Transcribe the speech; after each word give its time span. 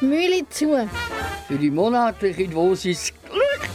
Mühle 0.00 0.48
zu. 0.48 0.88
Für 1.46 1.58
die 1.58 1.70
monatliche 1.70 2.48
Dosis 2.48 3.12
Glück. 3.24 3.70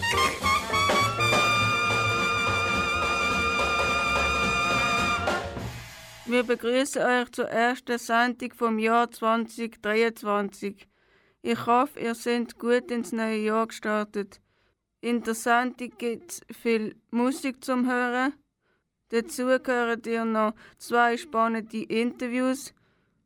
Wir 6.25 6.43
begrüßen 6.43 7.01
euch 7.03 7.31
zur 7.31 7.45
ersten 7.49 7.99
Sendung 7.99 8.51
vom 8.53 8.79
Jahr 8.79 9.11
2023. 9.11 10.87
Ich 11.43 11.65
hoffe, 11.67 11.99
ihr 11.99 12.15
seid 12.15 12.57
gut 12.57 12.89
ins 12.89 13.11
neue 13.11 13.37
Jahr 13.37 13.67
gestartet. 13.67 14.41
In 15.01 15.21
der 15.21 15.35
Sendung 15.35 15.91
gibt 15.99 16.31
es 16.31 16.41
viel 16.57 16.95
Musik 17.11 17.63
zum 17.63 17.87
Hören. 17.87 18.33
Dazu 19.09 19.45
gehören 19.61 20.01
ihr 20.07 20.25
noch 20.25 20.55
zwei 20.79 21.17
spannende 21.17 21.83
Interviews. 21.83 22.73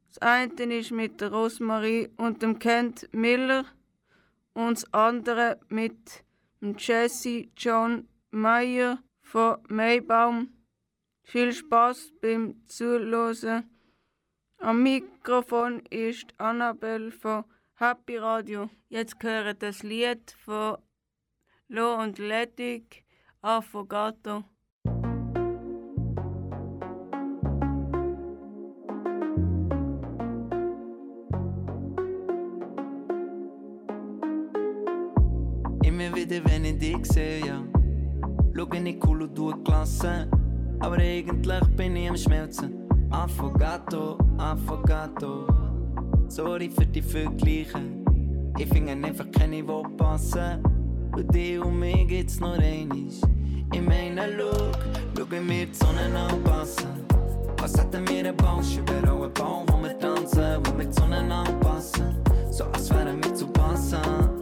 Das 0.10 0.18
eine 0.24 0.76
ist 0.76 0.92
mit 0.92 1.22
der 1.22 1.32
Rosemarie 1.32 2.10
und 2.18 2.42
dem 2.42 2.58
Kent 2.58 3.08
Miller 3.14 3.66
und 4.54 4.78
das 4.78 4.94
andere 4.94 5.60
mit 5.70 6.24
dem 6.62 6.76
Jesse 6.78 7.48
John 7.56 8.08
Meyer 8.32 8.98
von 9.22 9.58
Maybaum. 9.68 10.50
Viel 11.22 11.54
Spaß 11.54 12.14
beim 12.22 12.66
Zuhören. 12.66 13.70
Am 14.58 14.82
Mikrofon 14.82 15.86
ist 15.92 16.34
Annabelle 16.40 17.12
von 17.12 17.46
Happy 17.76 18.18
Radio. 18.18 18.70
Jetzt 18.90 19.20
gehört 19.20 19.62
das 19.62 19.84
Lied 19.84 20.32
von 20.44 20.80
Lo 21.68 21.96
und 22.02 22.18
Ledig 22.18 23.06
Affogato. 23.42 24.44
Dich 36.80 37.06
sehe, 37.06 37.46
ja. 37.46 37.62
Schau 38.56 38.68
ich 38.74 39.06
cool 39.06 39.24
und 39.24 39.38
du 39.38 39.52
Klasse. 39.64 40.28
Aber 40.80 40.98
eigentlich 40.98 41.64
bin 41.76 41.96
ich 41.96 42.10
am 42.10 42.18
Schmelzen. 42.18 42.88
Affogato, 43.12 44.18
Affogato. 44.38 45.48
Sorry 46.28 46.70
für 46.70 46.86
die 46.86 47.02
Vergleiche. 47.02 47.82
Ich 48.58 48.68
finde 48.68 48.92
einfach 48.92 49.30
keine, 49.32 49.58
die 49.58 49.98
passen. 49.98 50.64
Bei 51.12 51.24
dir 51.24 51.66
und 51.66 51.80
mir 51.80 52.06
geht's 52.06 52.40
nur 52.40 52.54
einig. 52.54 53.22
Ich 53.74 53.82
meine, 53.82 54.36
look, 54.36 54.78
schau 55.18 55.26
mir 55.42 55.66
die 55.66 55.74
Sonne 55.74 56.18
anpassen. 56.18 57.06
Was 57.58 57.78
hätten 57.78 58.08
wir 58.08 58.20
einen 58.20 58.38
Bausch 58.38 58.78
überall 58.78 59.24
einen 59.24 59.34
Baum, 59.34 59.66
wo 59.68 59.84
wir 59.84 59.98
tanzen, 59.98 60.60
wo 60.64 60.78
wir 60.78 60.86
die 60.86 60.94
Sonne 60.94 61.18
anpassen. 61.34 62.16
So 62.52 62.66
als 62.66 62.90
wären 62.92 63.24
wir 63.24 63.34
zu 63.34 63.48
passen. 63.48 64.39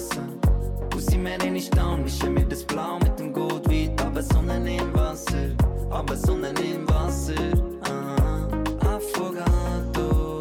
Sind 0.00 1.24
wir 1.24 1.38
denn 1.38 1.52
nicht 1.54 1.76
down? 1.76 2.02
Mischen 2.02 2.36
wir 2.36 2.44
das 2.44 2.64
Blau 2.64 2.98
mit 2.98 3.18
dem 3.18 3.32
Gut 3.32 3.68
weit, 3.68 4.00
aber 4.02 4.22
Sonne 4.22 4.76
im 4.76 4.94
Wasser. 4.94 5.50
Aber 5.90 6.16
Sonne 6.16 6.48
im 6.48 6.88
Wasser. 6.88 7.34
Aha. 7.82 8.48
Affogato. 8.80 10.40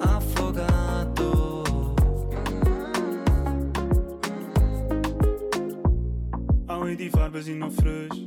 Affogato. 0.00 1.64
Alle 6.68 6.96
die 6.96 7.10
Farben 7.10 7.42
sind 7.42 7.58
noch 7.58 7.72
frisch. 7.72 8.18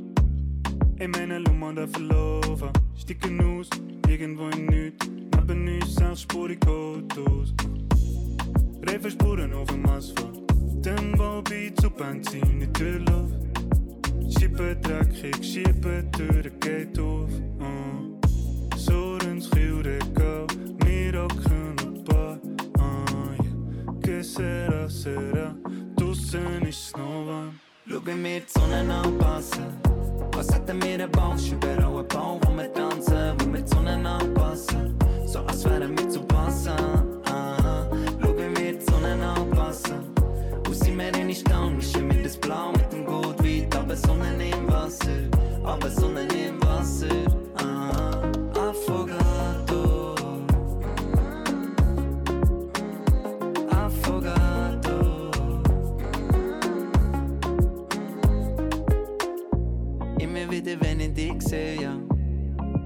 In 0.98 1.10
meiner 1.12 1.40
Lummer 1.40 1.72
der 1.72 1.88
verlaufen. 1.88 2.70
Sticken 2.96 3.40
aus, 3.40 3.68
irgendwo 4.08 4.48
in 4.48 4.66
nichts. 4.66 5.06
Neben 5.50 5.82
uns 5.82 5.94
sechsspurig 5.94 6.64
Autos. 6.66 7.54
Reifenspuren 8.86 9.52
auf 9.52 9.68
dem 9.68 9.86
Asphalt. 9.88 10.40
Tempo 10.82 11.42
bei 11.42 11.72
zu 11.80 11.90
Benzin 11.90 12.60
in 12.60 12.72
die 12.72 12.82
Luft. 13.10 13.36
Schippen 14.38 14.80
dreckig, 14.80 15.36
schippen 15.42 16.10
Türen 16.12 16.60
geht 16.60 16.98
auf. 16.98 17.30
Uh. 17.60 18.18
So 18.76 19.18
ins 19.28 19.50
Kielregal, 19.50 20.46
wir 20.84 21.22
hocken 21.22 21.76
ein 21.80 22.04
paar. 22.04 22.38
Uh, 22.78 23.42
yeah. 23.42 23.94
Que 24.02 24.22
sera, 24.22 24.88
sera, 24.88 25.54
draussen 25.96 26.66
ist 26.66 26.96
noch 26.96 27.26
warm. 27.26 27.60
Schau 27.86 28.00
wie 28.06 28.24
wir 28.24 28.40
die 28.40 28.46
Sonne 28.46 28.94
anpassen. 28.94 29.64
Was 30.32 30.54
hätten 30.54 30.82
wir 30.82 30.94
einen 30.94 31.10
Bausch 31.10 31.52
überall 31.52 31.98
einen 31.98 32.08
Baum, 32.08 32.40
wo 32.42 32.56
wir 32.56 32.72
tanzen, 32.72 33.34
wo 33.38 33.52
wir 33.52 33.60
die 33.60 33.68
Sonne 33.68 34.08
anpassen. 34.08 34.96
So 35.26 35.40
als 35.40 35.64
wären 35.64 35.99
Nicht 41.30 41.48
down? 41.48 41.76
Mischen 41.76 42.10
wir 42.10 42.22
das 42.24 42.36
Blau 42.36 42.72
mit 42.72 42.92
dem 42.92 43.06
Gut 43.06 43.38
weit, 43.38 43.74
aber 43.76 43.96
Sonne 43.96 44.34
im 44.50 44.68
Wasser. 44.68 45.30
Aber 45.64 45.88
Sonne 45.88 46.22
im 46.22 46.60
Wasser. 46.60 47.06
Aha. 47.56 48.10
Affogato. 48.68 50.14
Affogato. 53.70 55.30
Immer 60.18 60.50
wieder, 60.50 60.80
wenn 60.80 61.00
ich 61.00 61.14
dich 61.14 61.40
sehe, 61.42 61.80
ja. 61.80 61.92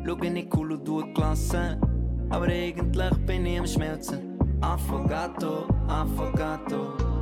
Schau 0.06 0.16
ich 0.22 0.54
cool 0.54 0.72
und 0.72 0.86
du 0.86 1.02
Klasse. 1.14 1.80
Aber 2.28 2.46
eigentlich 2.46 3.16
bin 3.26 3.46
ich 3.46 3.58
am 3.58 3.66
Schmelzen. 3.66 4.38
Affogato, 4.60 5.66
Affogato. 5.88 7.13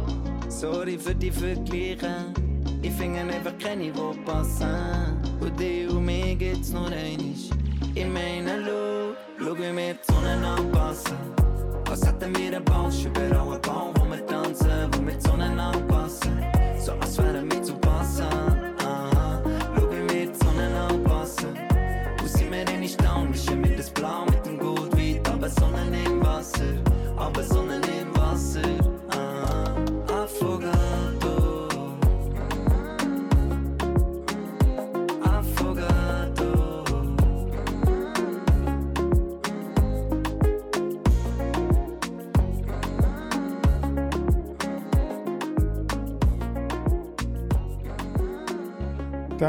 Sorry 0.52 0.98
für 0.98 1.14
die 1.14 1.30
Vergleiche. 1.30 2.26
Ich 2.82 2.92
finde 2.92 3.20
einfach 3.20 3.56
keine, 3.58 3.84
die 3.84 4.22
passen. 4.24 5.16
Und 5.40 5.58
dir 5.58 5.90
und 5.90 6.04
mir 6.04 6.36
geht's 6.36 6.70
nur 6.70 6.88
einig. 6.88 7.50
Ich 7.94 8.06
meine, 8.06 8.62
schau, 8.64 9.14
schau 9.38 9.56
wie 9.56 9.76
wir 9.76 9.94
die 9.94 10.12
Sonne 10.12 10.46
anpassen. 10.46 11.16
Was 11.86 12.06
hätten 12.06 12.36
wir 12.36 12.46
einen 12.48 12.64
Bausch 12.64 13.04
überall 13.06 13.52
einen 13.52 13.62
Baum, 13.62 13.94
wo 13.96 14.04
wir 14.04 14.24
tanzen, 14.26 14.88
wo 14.92 15.06
wir 15.06 15.14
die 15.14 15.26
Sonne 15.26 15.62
anpassen. 15.62 16.44
So 16.78 16.92
als 16.92 17.18
wären 17.18 17.50
wir 17.50 17.61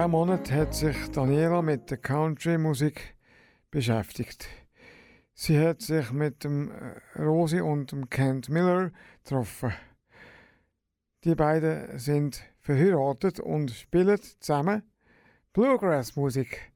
Diesen 0.04 0.12
Monat 0.12 0.52
hat 0.52 0.76
sich 0.76 0.98
Daniela 1.12 1.62
mit 1.62 1.90
der 1.90 1.98
Country-Musik 1.98 3.16
beschäftigt. 3.72 4.50
Sie 5.34 5.58
hat 5.58 5.82
sich 5.82 6.12
mit 6.12 6.44
dem 6.44 6.72
äh, 6.72 7.22
Rosi 7.22 7.62
und 7.62 7.94
dem 7.94 8.10
Kent 8.10 8.50
Miller 8.50 8.92
getroffen. 9.24 9.72
Die 11.24 11.36
beiden 11.36 11.98
sind 11.98 12.44
verheiratet 12.60 13.40
und 13.40 13.72
spielen 13.72 14.20
zusammen 14.42 14.84
Bluegrass-Musik. 15.54 16.74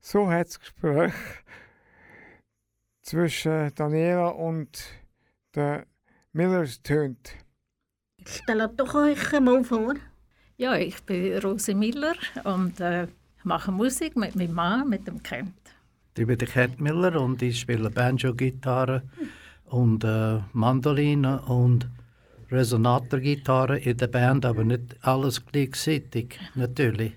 So 0.00 0.28
hat 0.28 0.48
das 0.48 0.58
Gespräch 0.58 1.14
zwischen 3.02 3.72
Daniela 3.76 4.30
und 4.30 4.84
den 5.54 5.86
Millers 6.32 6.82
tönt. 6.82 7.36
Stellt 8.26 8.80
doch 8.80 8.96
euch 8.96 9.30
mal 9.38 9.62
vor. 9.62 9.94
Ja, 10.56 10.76
ich 10.76 11.02
bin 11.02 11.36
Rose 11.38 11.74
Miller 11.74 12.14
und 12.44 12.78
äh, 12.78 13.08
mache 13.42 13.72
Musik 13.72 14.16
mit 14.16 14.36
meinem 14.36 14.54
Mann, 14.54 14.88
mit 14.88 15.06
dem 15.06 15.20
Kent. 15.20 15.52
Ich 16.16 16.26
bin 16.26 16.38
der 16.38 16.46
Cat 16.46 16.80
Miller 16.80 17.20
und 17.20 17.42
ich 17.42 17.58
spiele 17.58 17.90
Banjo, 17.90 18.32
Gitarre 18.32 19.02
und 19.66 20.04
äh, 20.04 20.38
Mandoline 20.52 21.40
und 21.42 21.88
Resonator-Gitarre 22.52 23.78
in 23.78 23.96
der 23.96 24.06
Band, 24.06 24.46
aber 24.46 24.62
nicht 24.62 24.96
alles 25.00 25.44
gleichzeitig, 25.44 26.38
natürlich. 26.54 27.14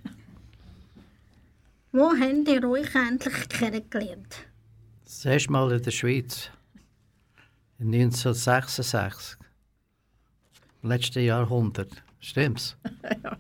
Wo 1.92 2.10
habt 2.10 2.48
ihr 2.48 2.68
euch 2.68 2.96
endlich 2.96 3.50
kennengelernt? 3.50 4.48
Das 5.06 5.26
erste 5.26 5.52
Mal 5.52 5.72
in 5.74 5.84
der 5.84 5.92
Schweiz, 5.92 6.50
in 7.78 7.94
1966, 7.94 9.38
im 10.82 10.90
letzten 10.90 11.24
Jahrhundert. 11.24 12.04
Stimmt's? 12.28 12.76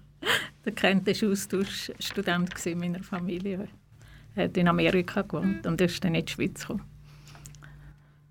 Der 0.66 0.72
Kent 0.74 1.08
war 1.08 1.30
Austauschstudent 1.30 2.66
in 2.66 2.80
meiner 2.80 3.04
Familie. 3.04 3.68
Er 4.34 4.46
hat 4.46 4.56
in 4.56 4.70
Amerika 4.70 5.24
gewohnt 5.24 5.68
und 5.68 5.82
ist 5.82 6.02
dann 6.06 6.16
in 6.16 6.26
die 6.26 6.32
Schweiz 6.32 6.62
gekommen. 6.62 6.84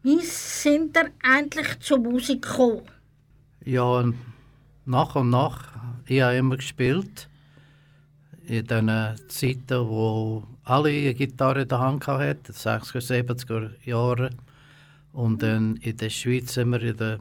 Wie 0.02 0.22
sind 0.22 0.96
ihr 0.96 1.10
endlich 1.22 1.78
zur 1.80 1.98
Musik 1.98 2.40
gekommen? 2.40 2.82
Ja, 3.66 4.10
nach 4.86 5.14
und 5.16 5.28
nach. 5.28 5.74
Ich 6.06 6.22
habe 6.22 6.36
immer 6.36 6.56
gespielt. 6.56 7.28
In 8.46 8.66
den 8.66 8.90
Zeiten, 9.28 9.88
wo 9.88 10.42
alle 10.64 10.88
eine 10.88 11.12
Gitarre 11.12 11.62
in 11.62 11.68
der 11.68 11.80
Hand 11.80 12.06
hatten, 12.06 12.52
60er, 12.52 13.02
70er 13.02 13.72
Jahre. 13.84 14.30
Und 15.12 15.42
dann 15.42 15.76
in 15.76 15.98
der 15.98 16.08
Schweiz 16.08 16.54
sind 16.54 16.70
wir 16.70 16.80
in 16.80 16.96
der 16.96 17.20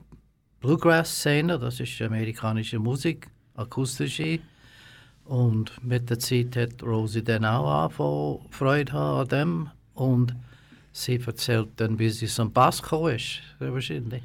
Bluegrass-Szene, 0.62 1.60
das 1.60 1.80
ist 1.80 2.02
amerikanische 2.02 2.80
Musik, 2.80 3.28
akustische. 3.56 4.40
Und 5.26 5.72
mit 5.84 6.10
der 6.10 6.20
Zeit 6.20 6.56
hat 6.56 6.84
Rosie 6.84 7.24
dann 7.24 7.46
auch 7.46 7.84
angefangen, 7.84 8.52
Freude 8.52 8.94
haben 8.94 9.22
an 9.22 9.28
dem. 9.28 9.70
Und 9.94 10.36
sie 10.92 11.20
erzählt 11.26 11.70
dann, 11.78 12.00
wie 12.00 12.10
sie 12.10 12.28
zum 12.28 12.52
Bass 12.52 12.82
gekommen 12.82 13.16
ist, 13.16 13.42
wahrscheinlich. 13.60 14.24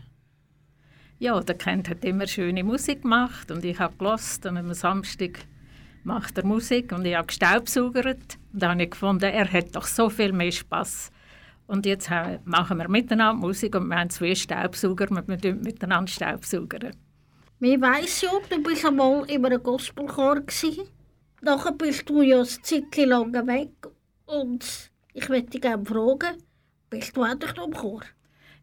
Ja, 1.19 1.39
der 1.41 1.57
Kent 1.57 1.89
hat 1.89 2.05
immer 2.05 2.27
schöne 2.27 2.65
Musik 2.65 3.03
gemacht 3.03 3.51
und 3.51 3.63
ich 3.65 3.79
habe 3.79 3.95
gelost 3.99 4.47
und 4.47 4.57
am 4.57 4.73
Samstag 4.73 5.41
macht 6.03 6.39
er 6.39 6.47
Musik 6.47 6.93
und 6.93 7.05
ich 7.05 7.15
habe 7.15 7.27
gestaubsaugert. 7.27 8.39
Und 8.53 8.63
dann 8.63 8.71
habe 8.71 8.85
ich 8.85 8.91
gefunden, 8.91 9.25
er 9.25 9.53
hat 9.53 9.77
doch 9.77 9.87
so 9.87 10.09
viel 10.09 10.33
mehr 10.33 10.51
Spass. 10.53 11.11
Und 11.71 11.87
jetzt 11.87 12.11
machen 12.47 12.79
wir 12.79 12.89
miteinander 12.89 13.47
Musik 13.47 13.77
und 13.77 13.87
wir 13.87 13.97
haben 13.97 14.11
zwei 14.11 14.35
Staubsauger, 14.35 15.07
wir 15.09 15.55
miteinander 15.55 16.11
Staubsaugern. 16.11 16.97
Ich 17.61 17.81
weiss 17.81 18.23
ja, 18.23 18.31
du 18.51 18.61
bist 18.61 18.85
einmal 18.85 19.25
in 19.31 19.47
einem 19.47 19.63
Gospelchor. 19.63 20.41
Nachher 21.43 21.73
bist 21.73 22.09
du 22.11 22.23
ja 22.23 22.41
ein 22.41 22.47
Zeitchen 22.47 23.11
lang 23.11 23.33
weg 23.47 23.71
und 24.27 24.91
ich 25.15 25.29
möchte 25.29 25.51
dich 25.51 25.61
gerne 25.61 25.85
fragen, 25.85 26.43
bist 26.91 27.17
du 27.17 27.23
endlich 27.23 27.55
noch 27.55 27.69
im 27.69 27.73
Chor? 27.73 28.03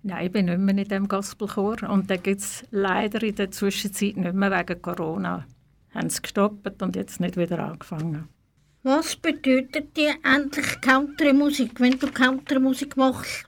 Nein, 0.04 0.26
ich 0.26 0.32
bin 0.34 0.48
nicht 0.48 0.60
mehr 0.60 0.78
in 0.78 0.84
diesem 0.84 1.08
Gospelchor 1.08 1.78
und 1.90 2.10
da 2.10 2.18
gibt 2.18 2.42
es 2.42 2.66
leider 2.72 3.24
in 3.24 3.36
der 3.36 3.52
Zwischenzeit 3.52 4.18
nicht 4.18 4.34
mehr 4.34 4.52
wegen 4.52 4.82
Corona. 4.82 5.46
Haben 5.94 6.10
sie 6.10 6.22
gestoppt 6.22 6.82
und 6.82 6.98
jetzt 6.98 7.22
nicht 7.22 7.38
wieder 7.38 7.60
angefangen. 7.60 8.28
Was 8.88 9.18
bedeutet 9.18 9.98
dir 9.98 10.16
endlich 10.24 10.80
Country-Musik, 10.80 11.82
wenn 11.82 12.00
du 12.00 12.08
Country-Musik 12.08 12.96
machst? 12.96 13.44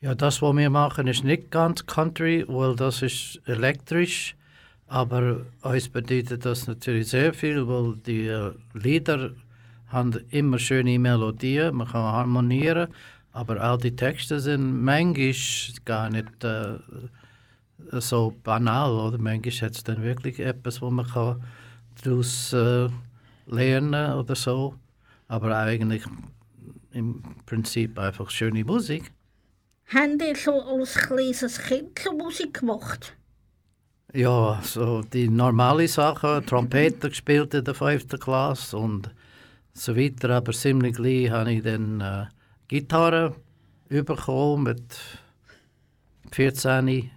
Ja, 0.00 0.14
das, 0.14 0.40
was 0.40 0.56
wir 0.56 0.70
machen, 0.70 1.06
ist 1.06 1.22
nicht 1.22 1.50
ganz 1.50 1.84
Country, 1.84 2.46
weil 2.48 2.76
das 2.76 3.02
ist 3.02 3.42
elektrisch. 3.44 4.34
Aber 4.86 5.44
uns 5.60 5.86
bedeutet 5.90 6.46
das 6.46 6.66
natürlich 6.66 7.08
sehr 7.08 7.34
viel, 7.34 7.68
weil 7.68 7.96
die 8.06 8.28
äh, 8.28 8.52
Lieder 8.72 9.32
haben 9.88 10.18
immer 10.30 10.58
schöne 10.58 10.98
Melodien, 10.98 11.74
man 11.74 11.88
kann 11.88 12.00
harmonieren, 12.00 12.88
aber 13.32 13.62
auch 13.62 13.76
die 13.76 13.94
Texte 13.94 14.40
sind 14.40 14.82
manchmal 14.82 15.34
gar 15.84 16.08
nicht 16.08 16.42
äh, 16.42 16.78
so 18.00 18.34
banal. 18.42 18.92
Oder? 18.92 19.18
Manchmal 19.18 19.68
hat 19.68 19.76
es 19.76 19.84
dann 19.84 20.02
wirklich 20.02 20.40
etwas, 20.40 20.80
wo 20.80 20.88
man 20.88 21.06
kann 21.06 21.44
daraus 22.02 22.54
äh, 22.54 22.88
lernen 23.50 24.14
oder 24.14 24.34
so. 24.34 24.74
Aber 25.28 25.56
eigentlich 25.56 26.02
im 26.92 27.22
Prinzip 27.46 27.98
einfach 27.98 28.30
schöne 28.30 28.64
Musik. 28.64 29.12
Haben 29.86 30.18
ihr 30.20 30.36
schon 30.36 30.60
als 30.60 30.94
kleines 30.94 31.58
Kind 31.58 32.00
Musik 32.16 32.60
gemacht? 32.60 33.14
Ja, 34.12 34.60
so 34.64 35.02
die 35.02 35.28
normalen 35.28 35.86
Sachen, 35.86 36.44
Trompete 36.46 37.10
gespielt 37.10 37.54
in 37.54 37.64
der 37.64 37.74
fünften 37.74 38.18
Klasse 38.18 38.76
und 38.76 39.10
so 39.72 39.96
weiter, 39.96 40.30
aber 40.30 40.52
ziemlich 40.52 40.96
gleich 40.96 41.30
habe 41.30 41.52
ich 41.52 41.62
dann 41.62 42.00
äh, 42.00 42.26
Gitarre 42.66 43.36
bekommen 43.88 44.64
mit 44.64 44.98
14 46.32 47.10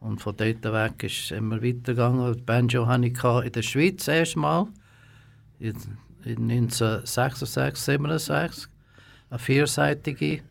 und 0.00 0.20
von 0.20 0.36
dort 0.36 0.64
weg 0.64 1.04
ist 1.04 1.24
es 1.24 1.30
immer 1.30 1.62
weitergegangen. 1.62 2.44
Banjo 2.44 2.86
hatte 2.86 3.06
ich 3.06 3.24
in 3.24 3.52
der 3.52 3.62
Schweiz 3.62 4.08
erstmal, 4.08 4.66
in, 5.62 5.76
in 6.24 6.50
1966, 6.50 7.84
67, 7.84 8.68
eine 9.30 9.38
vierseitige. 9.38 10.42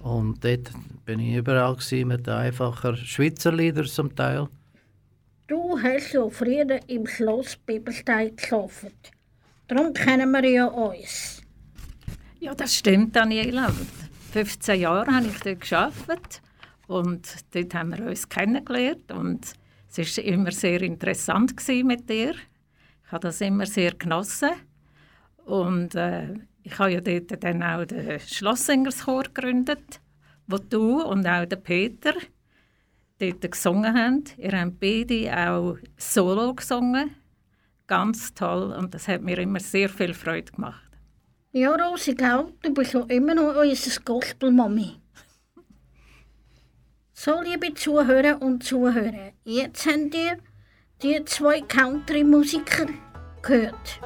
Und 0.00 0.44
dort 0.44 0.70
bin 1.04 1.20
ich 1.20 1.36
überall 1.36 1.76
mit 2.04 2.28
einfachen 2.28 2.96
Schweizer 2.96 3.52
Liedern 3.52 3.86
zum 3.86 4.14
Teil. 4.14 4.48
Du 5.48 5.78
hast 5.82 6.12
ja 6.12 6.28
früher 6.28 6.80
im 6.88 7.06
Schloss 7.06 7.56
Bibelstein 7.56 8.36
geschlafen. 8.36 8.90
Darum 9.68 9.92
kennen 9.92 10.30
wir 10.32 10.44
ja 10.44 10.66
uns. 10.66 11.40
Ja, 12.40 12.54
das 12.54 12.74
stimmt, 12.74 13.16
Daniela. 13.16 13.72
15 14.32 14.80
Jahre 14.80 15.10
habe 15.10 15.26
ich 15.26 15.40
dort 15.40 15.60
gearbeitet 15.60 16.42
und 16.88 17.26
dort 17.54 17.74
haben 17.74 17.96
wir 17.96 18.06
uns 18.06 18.28
kennengelernt 18.28 19.10
und 19.10 19.46
es 19.88 20.18
war 20.18 20.24
immer 20.24 20.52
sehr 20.52 20.82
interessant 20.82 21.54
mit 21.84 22.08
dir. 22.08 22.34
Ich 23.06 23.12
habe 23.12 23.28
das 23.28 23.40
immer 23.40 23.66
sehr 23.66 23.92
genossen 23.92 24.50
und 25.44 25.94
äh, 25.94 26.34
ich 26.64 26.76
habe 26.76 26.92
ja 26.92 27.00
dort 27.00 27.44
dann 27.44 27.62
auch 27.62 27.84
den 27.84 28.18
Schlossingerschor 28.18 29.22
gegründet, 29.32 30.00
wo 30.48 30.58
du 30.58 31.02
und 31.02 31.24
auch 31.24 31.46
der 31.46 31.56
Peter 31.56 32.14
dort 33.20 33.52
gesungen 33.52 33.96
haben. 33.96 34.24
Ihr 34.38 34.60
habt 34.60 34.80
beide 34.80 35.32
auch 35.48 35.76
Solo 35.96 36.52
gesungen. 36.52 37.14
Ganz 37.86 38.34
toll 38.34 38.72
und 38.72 38.92
das 38.92 39.06
hat 39.06 39.22
mir 39.22 39.38
immer 39.38 39.60
sehr 39.60 39.88
viel 39.88 40.12
Freude 40.12 40.50
gemacht. 40.50 40.90
Ja, 41.52 41.76
Rosi, 41.76 42.12
gell? 42.12 42.52
du 42.60 42.74
bist 42.74 42.92
ja 42.92 43.02
immer 43.02 43.36
noch 43.36 43.54
unsere 43.54 44.00
Gospel-Mami. 44.02 44.96
So, 47.12 47.40
liebe 47.40 47.72
Zuhörer 47.72 48.42
und 48.42 48.64
Zuhörer, 48.64 49.32
jetzt 49.44 49.86
habt 49.86 50.12
ihr 50.12 50.38
die 51.02 51.24
zwei 51.24 51.60
Country-Musiker 51.60 52.86
gehört. 53.42 54.00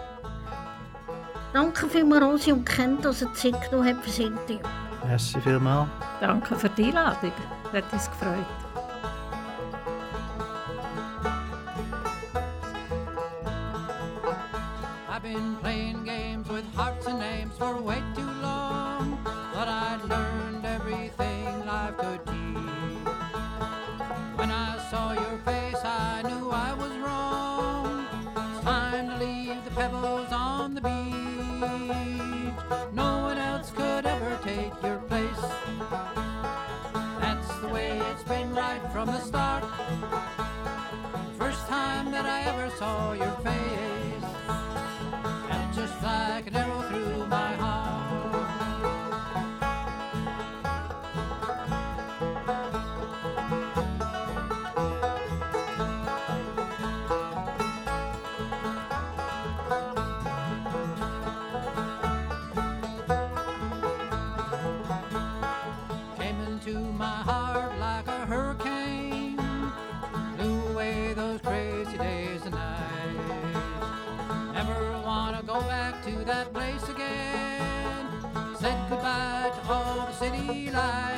Danke 1.53 1.89
vielmals, 1.89 2.25
Rosi 2.25 2.53
und 2.53 2.65
Kent, 2.65 3.05
dass 3.05 3.23
ihr 3.23 3.33
Zeit 3.35 3.71
genommen 3.71 3.89
habt 3.89 4.05
für 4.05 4.11
das 4.11 4.19
Interview. 4.19 4.59
Merci 5.07 5.41
vielmals. 5.41 5.89
Danke 6.21 6.57
für 6.57 6.69
die 6.71 6.85
Einladung. 6.85 7.33
Hat 7.73 7.93
uns 7.93 8.11
gefreut. 8.11 8.70
Eli. 80.69 81.10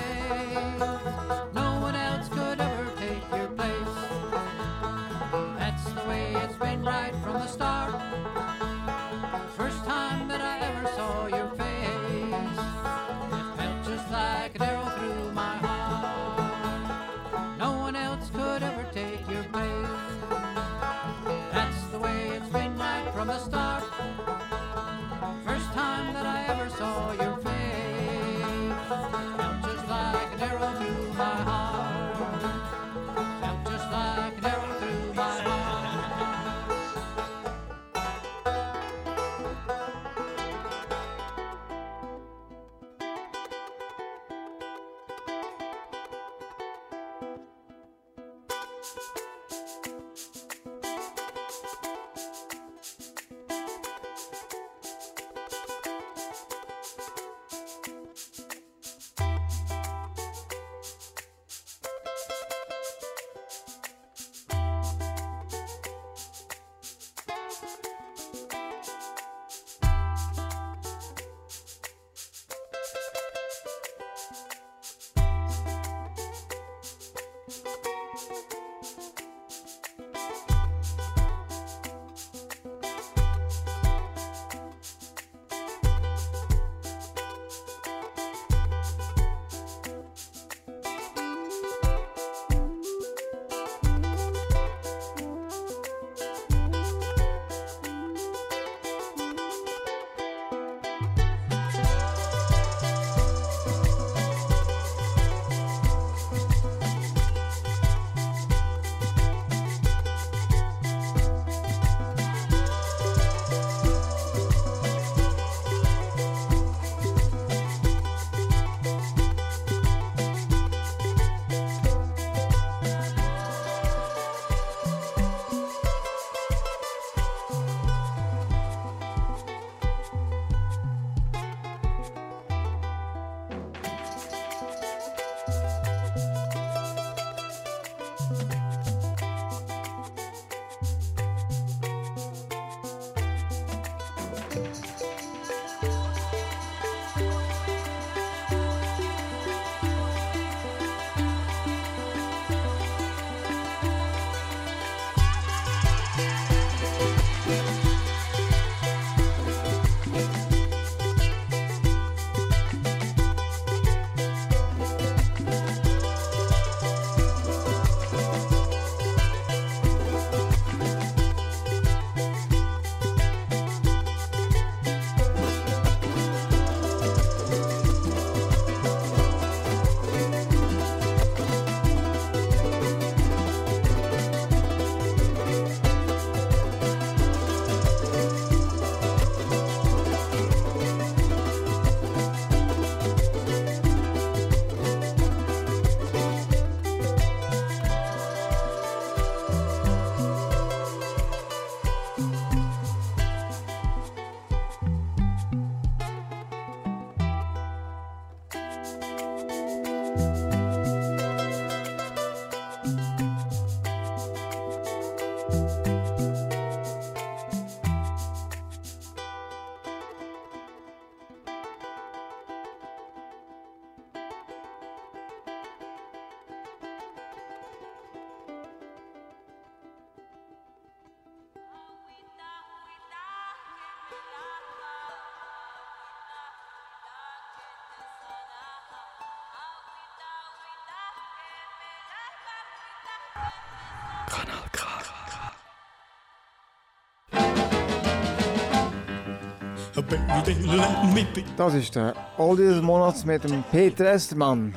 Das 251.57 251.75
ist 251.75 251.95
der 251.97 252.15
Oldie 252.39 252.65
des 252.65 252.83
Monats 252.83 253.25
mit 253.25 253.45
dem 253.45 253.63
Peter 253.71 254.13
Estermann. 254.13 254.75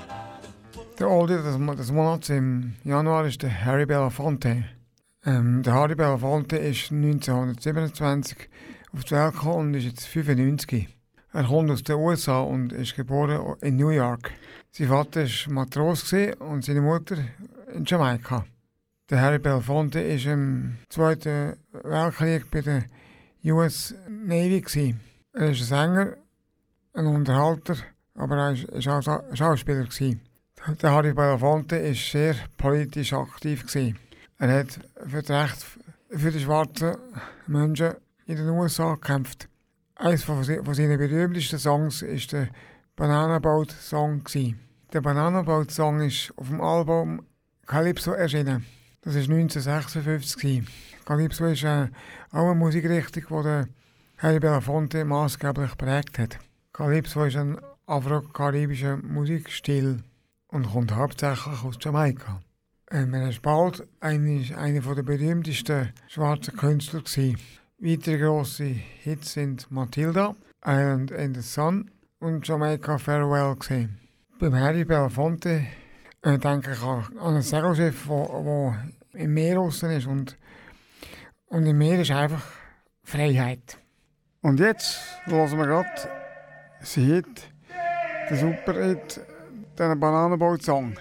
Der 0.99 1.09
Oldie 1.09 1.35
des, 1.35 1.57
Mo- 1.57 1.75
des 1.75 1.91
Monats 1.91 2.29
im 2.29 2.73
Januar 2.83 3.25
ist 3.25 3.41
der 3.43 3.65
Harry 3.65 3.85
Belafonte. 3.85 4.63
Ähm, 5.25 5.61
der 5.63 5.73
Harry 5.73 5.95
Belafonte 5.95 6.55
ist 6.57 6.91
1927 6.91 8.37
auf 8.93 9.03
die 9.03 9.11
Welt 9.11 9.33
gekommen 9.33 9.67
und 9.67 9.73
ist 9.73 9.83
jetzt 9.85 10.05
95. 10.07 10.87
Er 11.33 11.43
kommt 11.43 11.69
aus 11.69 11.83
den 11.83 11.95
USA 11.97 12.39
und 12.39 12.71
ist 12.71 12.95
geboren 12.95 13.55
in 13.61 13.75
New 13.75 13.89
York. 13.89 14.31
Sein 14.71 14.87
Vater 14.87 15.23
war 15.25 15.53
Matros 15.53 16.13
und 16.39 16.63
seine 16.63 16.79
Mutter 16.81 17.17
in 17.73 17.83
Jamaika. 17.83 18.45
Der 19.09 19.19
Harry 19.19 19.39
Belafonte 19.39 19.99
ist 19.99 20.25
im 20.27 20.77
Zweiten 20.87 21.57
Weltkrieg 21.83 22.49
bei 22.49 22.61
der 22.61 22.83
US 23.43 23.93
Navy. 24.09 24.61
Gewesen. 24.61 24.99
Er 25.37 25.51
ist 25.51 25.61
ein 25.61 25.65
Sänger, 25.65 26.13
ein 26.93 27.05
Unterhalter, 27.07 27.75
aber 28.15 28.37
er 28.37 28.55
war 28.85 28.99
auch 29.29 29.35
Schauspieler. 29.35 29.85
Der 30.81 30.91
Harry 30.91 31.13
Belafonte 31.13 31.83
war 31.83 31.93
sehr 31.93 32.35
politisch 32.57 33.11
aktiv. 33.13 33.65
Er 34.37 34.59
hat 34.59 34.79
für 35.05 35.21
das 35.21 35.29
Recht 35.29 35.65
für 36.09 36.31
die 36.31 36.39
schwarzen 36.39 36.95
Menschen 37.47 37.95
in 38.25 38.37
den 38.37 38.49
USA 38.49 38.93
gekämpft. 38.95 39.49
Eines 39.95 40.23
von, 40.23 40.43
se- 40.43 40.63
von 40.63 40.73
seinen 40.73 40.97
berühmtesten 40.97 41.59
Songs 41.59 42.01
ist 42.01 42.31
der 42.31 42.47
Banana 42.95 43.39
Boat 43.39 43.71
Song. 43.71 44.23
Der 44.93 45.01
Banana 45.01 45.41
Boat 45.41 45.71
Song 45.71 45.99
ist 46.01 46.31
auf 46.37 46.47
dem 46.47 46.61
Album 46.61 47.21
Calypso 47.65 48.11
erschienen. 48.13 48.65
Das 49.01 49.15
war 49.15 49.21
1956. 49.21 50.37
Gewesen. 50.41 50.67
Calypso 51.05 51.45
ist 51.45 51.65
auch 51.65 51.87
eine 52.31 52.55
Musikrichtung, 52.55 53.43
die 53.43 53.63
Harry 54.17 54.39
Belafonte 54.39 55.03
maßgeblich 55.03 55.71
geprägt 55.71 56.19
hat. 56.19 56.39
Calypso 56.71 57.25
ist 57.25 57.35
ein 57.35 57.59
afro-karibischer 57.85 58.95
Musikstil 58.97 60.03
und 60.47 60.71
kommt 60.71 60.95
hauptsächlich 60.95 61.63
aus 61.63 61.75
Jamaika. 61.81 62.39
Ähm, 62.91 63.13
er 63.13 63.29
ist 63.29 63.41
bald 63.41 63.85
einer, 63.99 64.95
der 64.95 65.03
berühmtesten 65.03 65.91
schwarzen 66.07 66.55
Künstler. 66.55 67.01
Gewesen. 67.01 67.37
Weitere 67.77 68.17
grosse 68.19 68.63
Hits 68.63 69.33
sind 69.33 69.69
Matilda, 69.69 70.33
Island 70.65 71.11
in 71.11 71.35
the 71.35 71.41
Sun 71.41 71.91
und 72.19 72.47
Jamaica 72.47 72.97
Farewell. 72.97 73.55
Gewesen. 73.55 73.99
Beim 74.39 74.55
Harry 74.55 74.85
Belafonte 74.85 75.65
äh, 76.21 76.37
denke 76.37 76.71
ich 76.71 76.81
an, 76.81 77.17
ein 77.19 77.41
Segelschiff, 77.41 78.07
das 78.07 78.75
im 79.13 79.33
Meer 79.33 79.55
draussen 79.55 79.91
ist 79.91 80.07
und, 80.07 80.37
und 81.47 81.65
im 81.65 81.77
Meer 81.77 81.99
ist 81.99 82.11
einfach 82.11 82.43
Freiheit. 83.03 83.77
Und 84.45 84.59
jetzt 84.59 84.99
hören 85.23 85.57
wir 85.57 85.65
gerade 85.65 85.89
sie 86.79 87.01
Hit, 87.01 87.49
den 88.29 88.37
super 88.37 88.73
Hit, 88.73 89.19
den 89.75 89.99
Bananenboot-Song. 89.99 90.95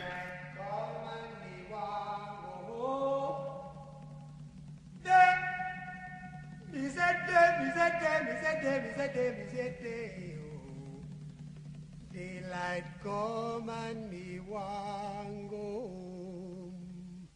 Daylight 12.14 12.84
come 13.02 13.68
and 13.68 14.10
me 14.10 14.40
want 14.48 15.50
go 15.50 15.56
home. 15.56 17.28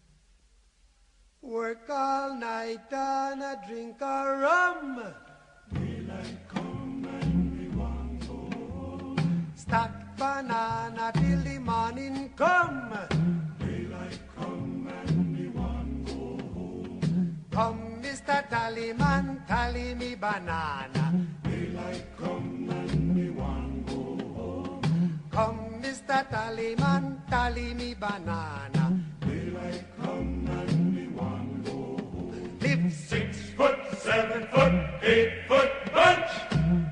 Work 1.43 1.91
all 1.91 2.35
night 2.35 2.91
and 2.93 3.43
a 3.43 3.61
drink 3.69 4.01
a 4.01 4.39
rum. 4.41 5.28
Stack 9.55 10.17
banana 10.17 11.13
till 11.13 11.43
the 11.43 11.59
morning 11.59 12.33
come. 12.37 12.91
Daylight 13.59 14.19
come 14.35 14.89
and 14.89 15.37
me 15.37 15.49
want 15.49 16.07
go 16.07 16.41
home. 16.55 17.37
Come, 17.51 18.01
Mr. 18.03 18.49
Tallyman, 18.49 19.47
tally 19.47 19.95
me 19.95 20.15
banana. 20.15 21.05
Daylight 21.45 22.07
come 22.17 22.71
and 22.71 23.15
me 23.15 23.29
want 23.29 23.87
go 23.87 24.03
home. 24.37 25.21
Come, 25.31 25.83
Mr. 25.83 26.25
Tallyman, 26.31 27.29
tally 27.29 27.75
me 27.75 27.93
banana. 27.93 29.05
Daylight 29.21 29.85
come 30.01 30.49
and 30.49 30.95
me. 30.95 30.99
Live 31.19 31.38
six 32.91 33.51
foot, 33.57 33.79
seven 33.99 34.47
foot, 34.49 34.73
eight 35.03 35.33
foot 35.49 35.71
bunch. 35.93 36.31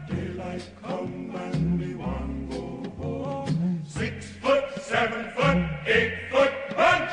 Daylight 0.09 0.69
come 0.83 1.35
and 1.35 1.81
me 1.81 1.95
want 1.95 2.51
go 2.51 2.91
home. 3.03 3.83
Six 3.87 4.27
foot, 4.43 4.65
seven 4.81 5.31
foot, 5.31 5.59
eight 5.87 6.15
foot 6.31 6.53
bunch. 6.77 7.13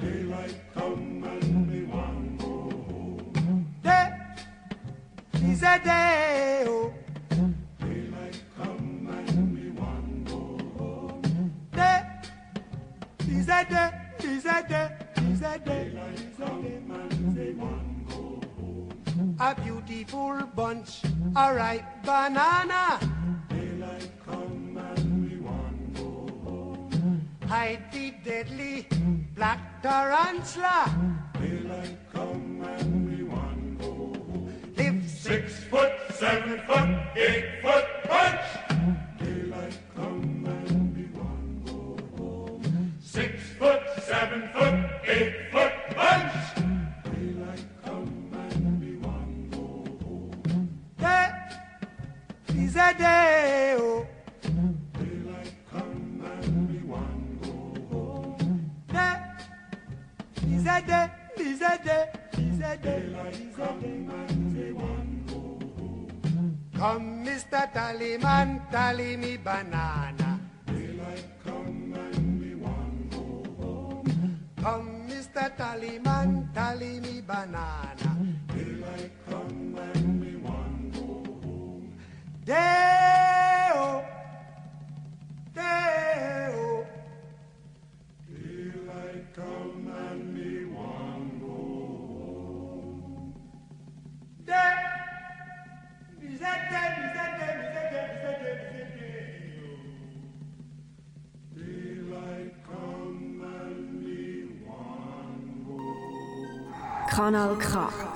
Daylight 0.00 0.56
come 0.74 1.24
and 1.24 1.70
me 1.70 1.84
want 1.84 2.38
go 2.38 2.46
home. 2.46 3.66
Day 3.82 4.10
is 5.44 5.62
a 5.62 5.80
day. 5.84 6.21
Bunch, 21.54 21.60
a 21.60 21.64
ripe 21.64 21.84
banana. 22.04 22.91
Kanal 107.32 107.56
K. 107.56 108.12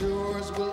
shores 0.00 0.50
will 0.52 0.69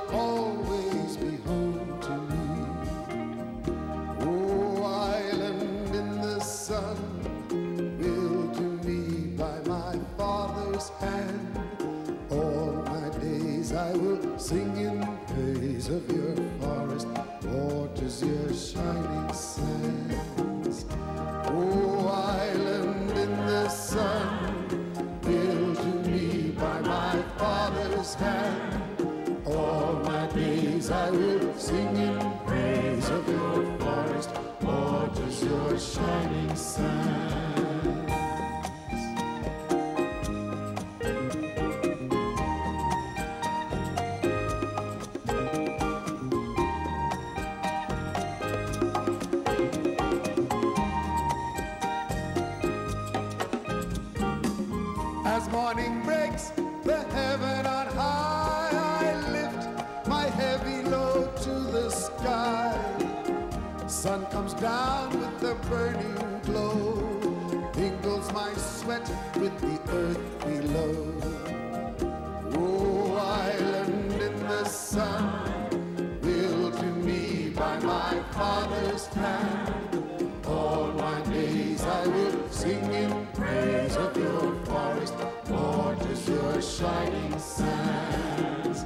praise 83.34 83.96
of 83.96 84.16
your 84.18 84.54
forest, 84.66 85.14
gorgeous 85.48 86.28
your 86.28 86.62
shining 86.62 87.40
sands. 87.40 88.86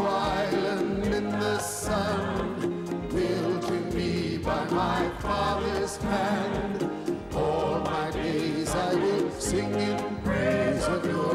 Island 0.00 1.04
in 1.04 1.30
the 1.30 1.58
sun, 1.58 3.08
built 3.10 3.62
to 3.68 3.96
me 3.96 4.38
by 4.38 4.64
my 4.70 5.08
father's 5.20 5.96
hand. 5.96 6.90
All 7.34 7.80
my 7.80 8.10
days 8.10 8.70
I 8.74 8.94
will 8.94 9.30
sing 9.32 9.74
in 9.74 10.16
praise 10.24 10.84
of 10.84 11.04
your 11.06 11.28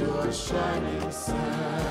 your 0.00 0.32
shining 0.32 1.10
sands. 1.10 1.89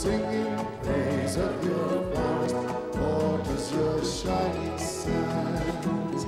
singing 0.00 0.56
praise 0.82 1.36
of 1.36 1.62
your 1.62 2.02
forest, 2.14 2.54
for 2.94 3.42
is 3.52 3.72
your 3.72 4.02
shining 4.02 4.78
sands. 4.78 6.24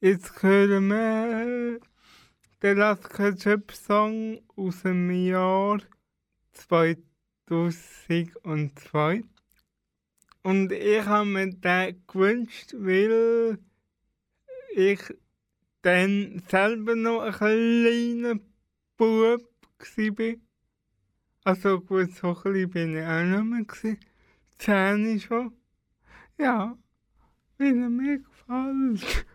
It's 0.00 0.30
Kermit. 0.30 1.89
der 2.62 2.74
Lasker-Chip-Song 2.74 4.40
aus 4.56 4.82
dem 4.82 5.10
Jahr 5.10 5.80
2002. 6.52 9.24
Und 10.42 10.72
ich 10.72 11.04
habe 11.04 11.26
mir 11.26 11.50
den 11.50 12.02
gewünscht, 12.06 12.72
weil 12.76 13.58
ich 14.74 15.00
dann 15.82 16.42
selber 16.48 16.96
noch 16.96 17.20
ein 17.22 17.32
kleiner 17.32 18.36
Bub 18.96 19.30
war. 19.30 19.38
Also 21.44 21.80
gut, 21.80 22.14
so 22.14 22.34
klein 22.34 22.68
bin 22.68 22.96
ich 22.96 23.04
auch 23.04 23.22
nicht 23.22 23.44
mehr. 23.82 23.96
Zähne 24.58 25.18
schon. 25.18 25.54
Ja, 26.38 26.76
wie 27.56 27.72
mir 27.72 28.18
gefällt. 28.18 29.26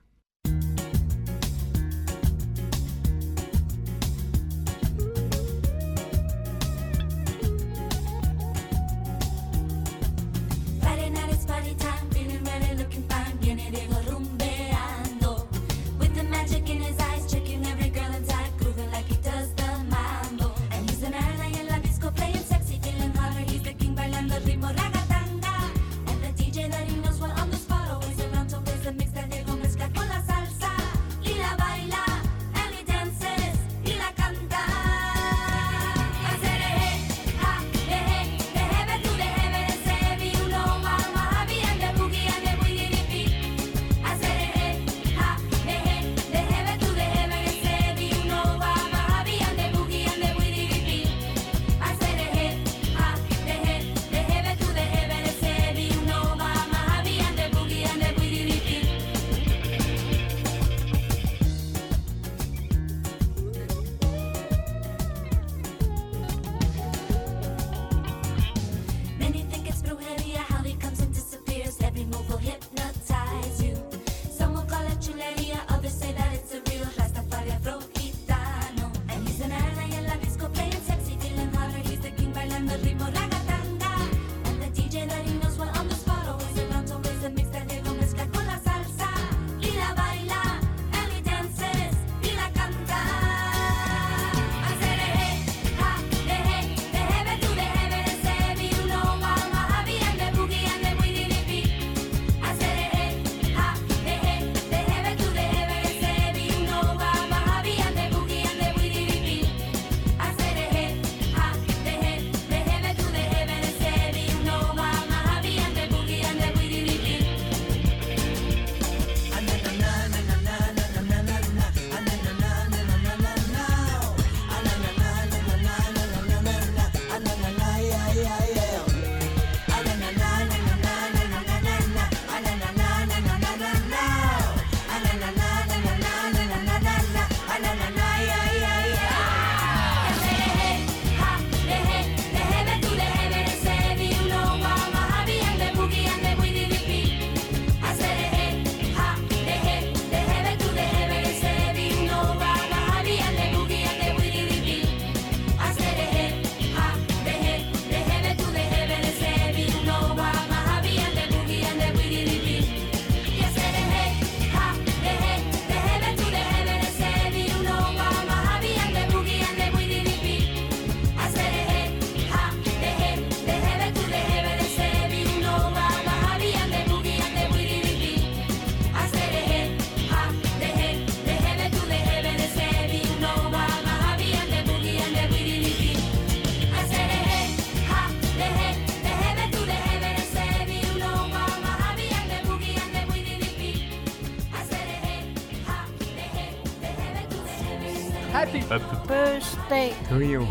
Birthday. 199.75 199.93
Rio. 200.09 200.47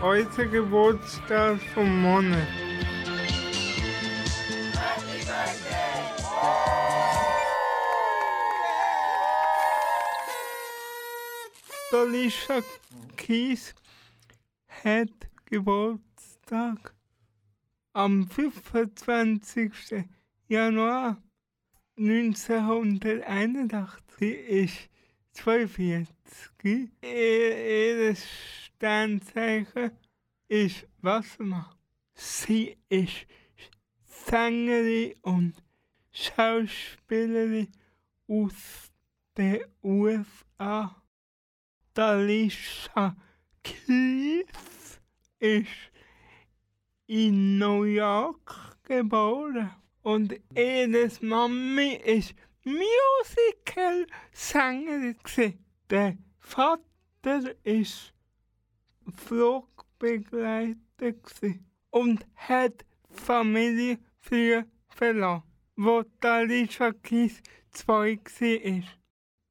Heute 0.00 0.48
Geburtstag 0.48 1.60
vom 1.74 2.02
Monat. 2.02 2.48
Alicia 11.92 12.62
Keys 13.16 13.74
hat 14.84 15.10
Geburtstag 15.44 16.94
am 17.92 18.26
25. 18.26 20.06
Januar 20.48 21.18
1981. 21.98 24.02
Sie 24.18 24.30
ist 24.30 24.88
42. 25.32 26.19
Ihr, 26.62 26.88
ihr 27.02 28.16
Sternzeichen 28.16 29.92
ist 30.48 30.86
Wassermann. 31.00 31.66
Sie 32.14 32.76
ist 32.88 33.26
Sängerin 34.04 35.14
und 35.22 35.54
Schauspielerin 36.12 37.68
aus 38.28 38.92
den 39.36 39.64
USA. 39.82 40.96
Alicia 41.96 43.16
Keys 43.62 45.00
ist 45.38 45.68
in 47.06 47.58
New 47.58 47.84
York 47.84 48.76
geboren 48.84 49.70
und 50.02 50.34
ihre 50.54 51.10
Mami 51.20 52.00
ist 52.04 52.34
Musical-Sängerin. 52.64 55.58
Der 55.90 56.16
Vater 56.38 56.80
ist 57.64 58.14
Flugbegleiter 59.12 60.76
und 61.90 62.24
hat 62.36 62.84
Familie 63.10 63.98
früh 64.20 64.62
verlassen, 64.88 65.42
wo 65.74 66.04
Alicia 66.20 66.92
Keys 66.92 67.42
zwei 67.72 68.16
war. 68.16 68.82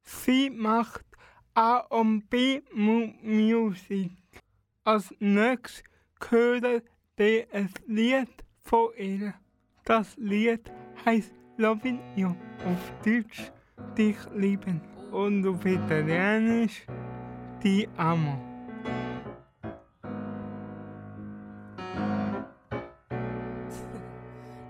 Sie 0.02 0.48
macht 0.48 1.04
A 1.52 1.80
und 1.90 2.30
B 2.30 2.62
Mu 2.72 3.12
Music. 3.22 4.12
Als 4.84 5.14
nächstes 5.18 5.84
hören 6.26 6.80
wir 7.16 7.46
ein 7.52 7.68
Lied 7.86 8.30
von 8.62 8.88
ihr. 8.96 9.34
Das 9.84 10.16
Lied 10.16 10.72
heißt 11.04 11.34
Loving 11.58 12.00
You, 12.16 12.34
auf 12.64 12.92
Deutsch 13.04 13.52
Dich 13.96 14.18
lieben 14.34 14.89
und 15.12 15.46
auf 15.46 15.64
Italienisch 15.64 16.86
Die 17.62 17.88
Amo. 17.96 18.38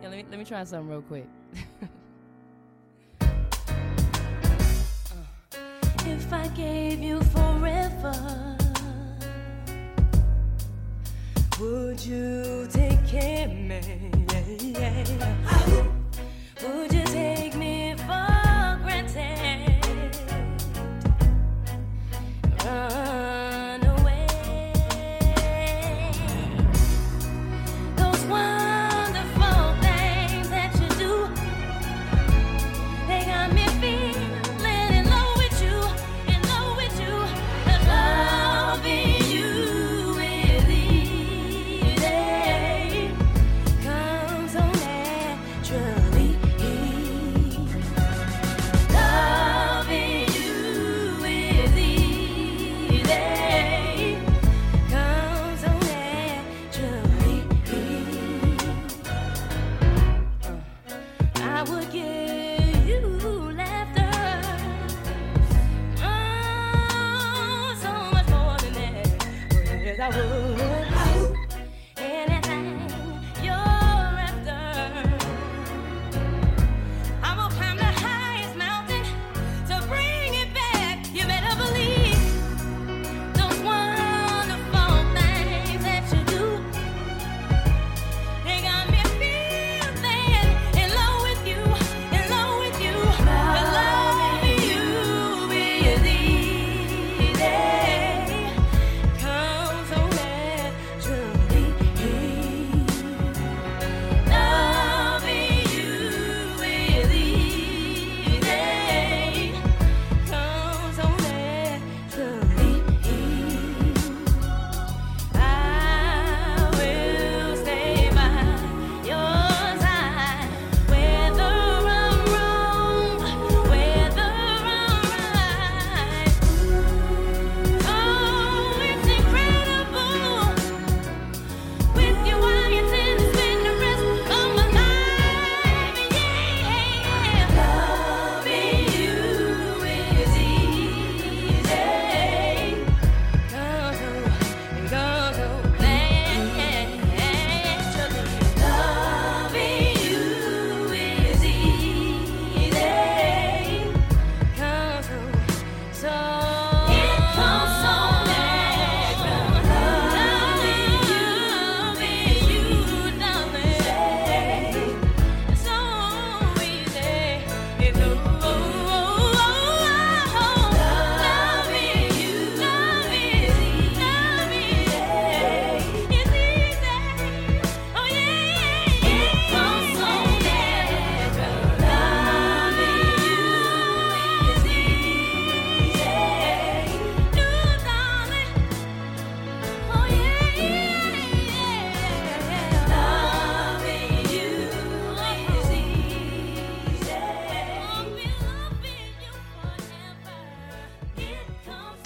Yeah, 0.03 0.09
let 0.09 0.17
me 0.17 0.25
let 0.31 0.39
me 0.39 0.45
try 0.45 0.65
something 0.65 0.89
real 0.89 1.03
quick. 1.03 1.27
Uh, 3.21 3.27
if 6.07 6.33
I 6.33 6.49
gave 6.57 7.01
you 7.01 7.21
forever, 7.33 8.57
would 11.61 12.05
you 12.05 12.67
take 12.73 13.07
care 13.07 13.47
of 13.47 13.53
me? 13.53 13.81
Would 15.69 15.90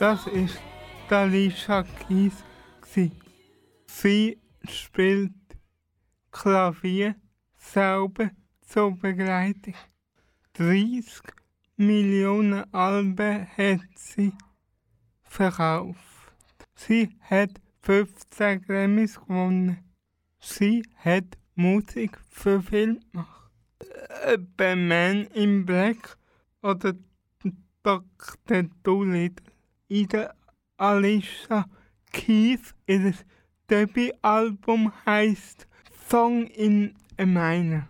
Das 0.04 0.26
ist 0.26 0.60
Talisha 1.08 1.82
Kies. 1.82 2.34
Sie 3.86 4.38
spielt 4.68 5.32
Klavier 6.30 7.14
selber 7.56 8.30
zur 8.60 8.98
Begleitung. 8.98 9.72
30 10.58 11.22
Millionen 11.78 12.70
Alben 12.74 13.46
hat 13.56 13.80
sie 13.94 14.34
verkauft. 15.22 16.34
Sie 16.74 17.16
hat 17.22 17.52
15 17.80 18.60
Grammys 18.60 19.18
gewonnen. 19.18 19.78
Sie 20.38 20.82
hat 20.96 21.38
Musik 21.54 22.20
für 22.28 22.60
Film 22.60 23.00
gemacht. 23.10 23.50
Batman 24.54 25.28
im 25.28 25.64
Black 25.64 26.18
oder 26.60 26.92
Dr. 27.82 28.64
Doolittle. 28.82 29.53
Ida 29.88 30.34
Alicia 30.76 31.66
Keys 32.12 32.74
ihres 32.86 33.24
Debütalbum 33.70 34.92
heißt 35.04 35.66
Song 36.08 36.46
in 36.46 36.94
a 37.18 37.26
Minor. 37.26 37.88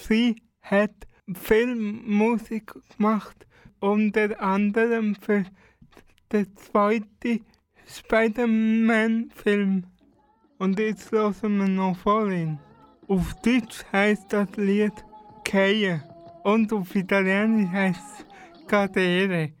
Sie 0.00 0.42
hat 0.62 0.94
Filmmusik 1.32 2.72
gemacht, 2.96 3.46
unter 3.80 4.40
anderem 4.40 5.14
für 5.16 5.44
den 6.32 6.56
zweiten 6.56 7.44
Spider-Man-Film. 7.86 9.84
Und 10.58 10.78
jetzt 10.78 11.12
hören 11.12 11.58
wir 11.58 11.68
noch 11.68 11.96
vorhin. 11.96 12.58
Auf 13.08 13.34
Deutsch 13.42 13.84
heißt 13.92 14.32
das 14.32 14.56
Lied 14.56 15.04
Keie 15.44 16.02
und 16.44 16.72
auf 16.72 16.94
Italienisch 16.94 17.70
heißt 17.70 18.26
es 18.60 18.66
Cadere. 18.66 19.55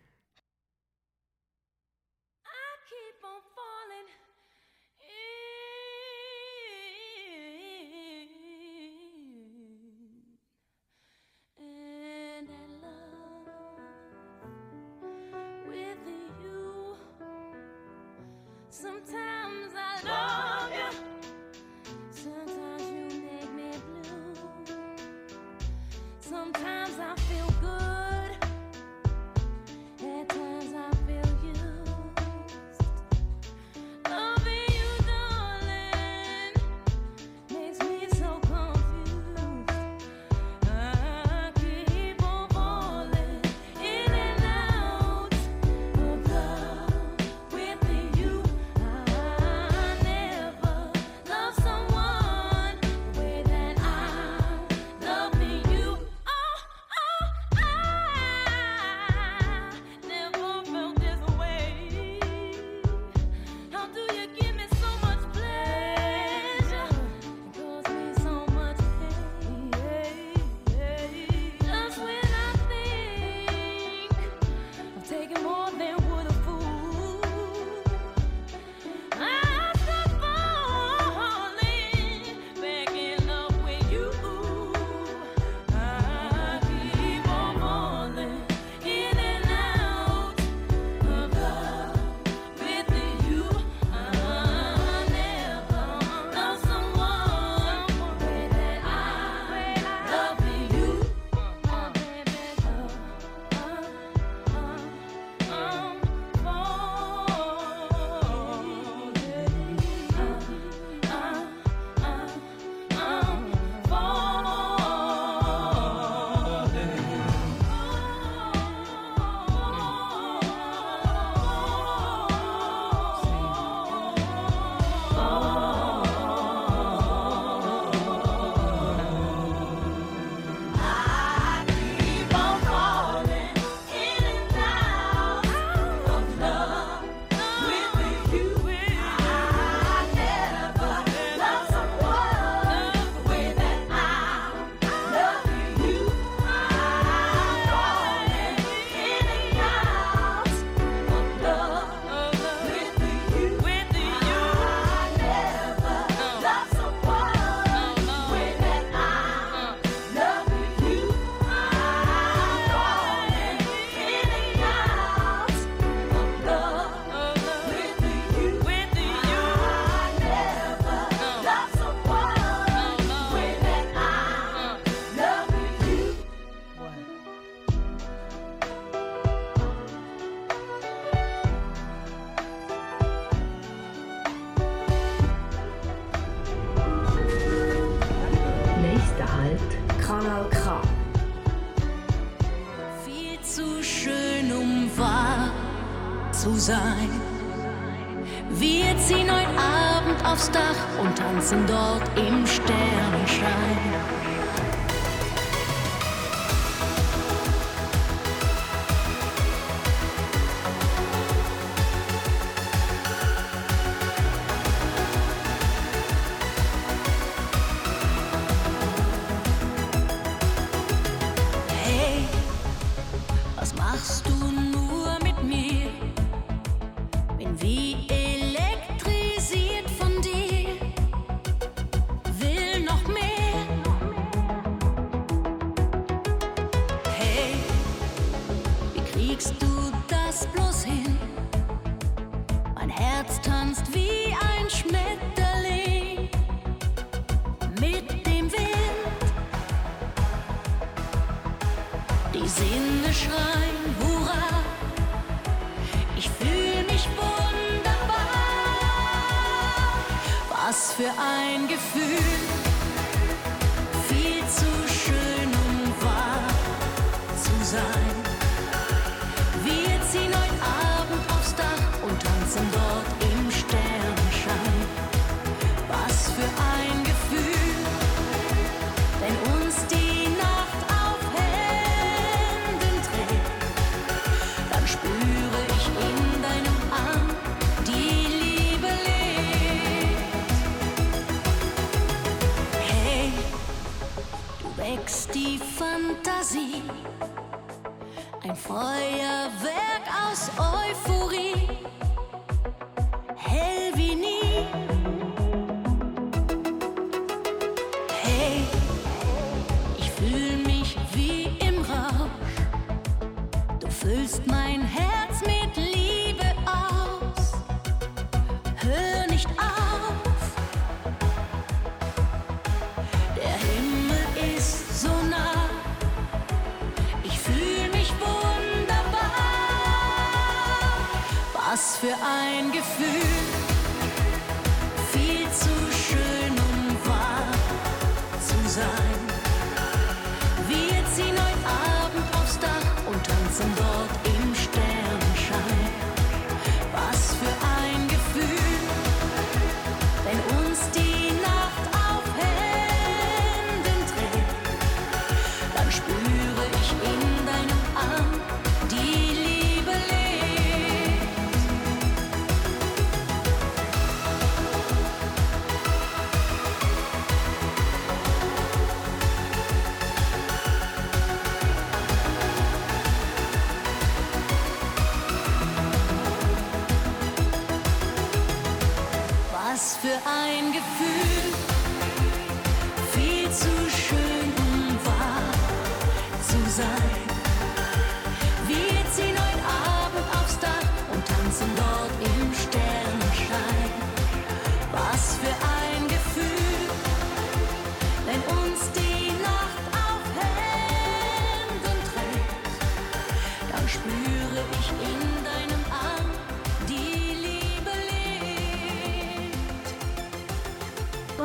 sitzen 201.46 201.64
dort 201.68 202.02
im 202.18 202.44
Stuhl. 202.44 202.65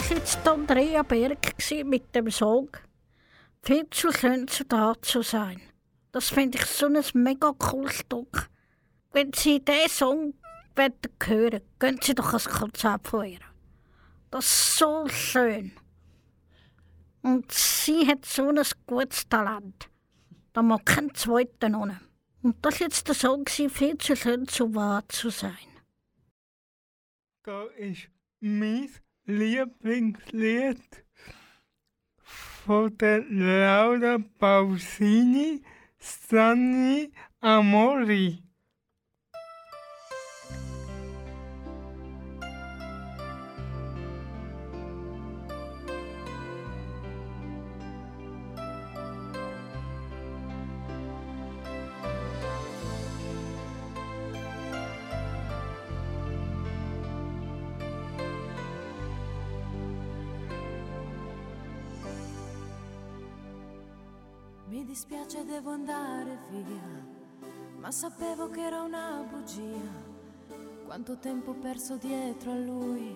War 0.02 0.18
jetzt 0.18 0.48
Andrea 0.48 1.04
Berg 1.04 1.54
mit 1.86 2.16
dem 2.16 2.32
Song 2.32 2.70
«Viel 3.62 3.88
zu 3.92 4.12
schön 4.12 4.48
zu 4.48 4.66
da 4.66 4.96
zu 5.00 5.22
sein». 5.22 5.62
Das 6.12 6.30
finde 6.30 6.58
ich 6.58 6.66
so 6.66 6.88
ein 6.88 7.04
mega 7.14 7.52
cooles 7.52 8.00
Stück. 8.00 8.50
Wenn 9.12 9.32
Sie 9.32 9.64
diesen 9.64 9.90
Song 9.90 10.34
wollen 10.76 10.94
hören 11.24 11.62
gehen 11.80 12.00
Sie 12.02 12.16
doch 12.16 12.34
ein 12.34 12.52
Konzert 12.52 13.08
von 13.08 13.26
ihr. 13.26 13.40
Das 14.32 14.46
ist 14.46 14.78
so 14.78 15.08
schön. 15.08 15.72
Und 17.22 17.52
sie 17.52 18.08
hat 18.08 18.26
so 18.26 18.50
ein 18.50 18.60
gutes 18.88 19.30
Talent. 19.30 19.88
Da 20.54 20.64
mag 20.64 20.84
kein 20.84 21.14
zweiter 21.14 21.70
noch. 21.70 21.88
Und 22.42 22.66
das 22.66 22.80
war 22.80 22.88
jetzt 22.88 23.08
der 23.08 23.16
Song 23.16 23.46
«Viel 23.48 23.98
zu 24.00 24.16
schön 24.16 24.48
zu 24.48 24.74
wahr 24.74 25.08
zu 25.10 25.30
sein». 25.30 25.58
Da 27.44 27.66
ist 27.78 28.10
mein 28.40 28.90
Lieblingslied 29.32 31.06
von 32.24 32.98
der 32.98 33.24
Laura 33.30 34.18
Pausini, 34.38 35.64
Strani 36.00 37.12
Amori. 37.40 38.44
Via, 66.60 67.06
ma 67.78 67.92
sapevo 67.92 68.50
che 68.50 68.62
era 68.62 68.82
una 68.82 69.26
bugia. 69.30 70.10
Quanto 70.86 71.18
tempo 71.18 71.54
perso 71.54 71.96
dietro 71.96 72.52
a 72.52 72.56
lui, 72.56 73.16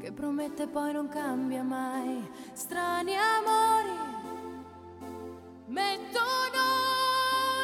che 0.00 0.12
promette 0.12 0.66
poi 0.66 0.92
non 0.92 1.08
cambia 1.08 1.62
mai. 1.62 2.26
Strani 2.52 3.12
amori 3.14 3.90
mettono 5.66 6.64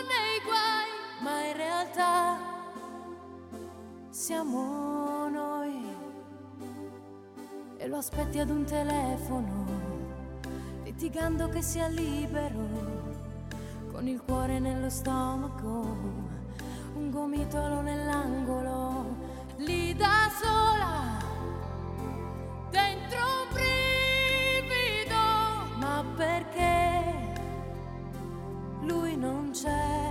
nei 0.06 0.40
guai, 0.44 0.88
ma 1.22 1.46
in 1.46 1.56
realtà 1.56 2.36
siamo 4.10 5.28
noi. 5.28 5.96
E 7.78 7.88
lo 7.88 7.96
aspetti 7.96 8.38
ad 8.38 8.50
un 8.50 8.64
telefono, 8.64 9.66
litigando 10.84 11.48
che 11.48 11.62
sia 11.62 11.88
libero 11.88 13.01
con 13.92 14.08
il 14.08 14.22
cuore 14.22 14.58
nello 14.58 14.88
stomaco, 14.88 15.96
un 16.94 17.10
gomitolo 17.10 17.82
nell'angolo, 17.82 19.04
lì 19.58 19.94
da 19.94 20.30
sola, 20.40 21.18
dentro 22.70 23.18
un 23.18 23.48
brivido, 23.52 25.14
ma 25.76 26.02
perché 26.16 27.34
lui 28.80 29.14
non 29.16 29.50
c'è? 29.52 30.10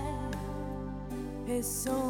E 1.46 1.64
sono 1.64 2.01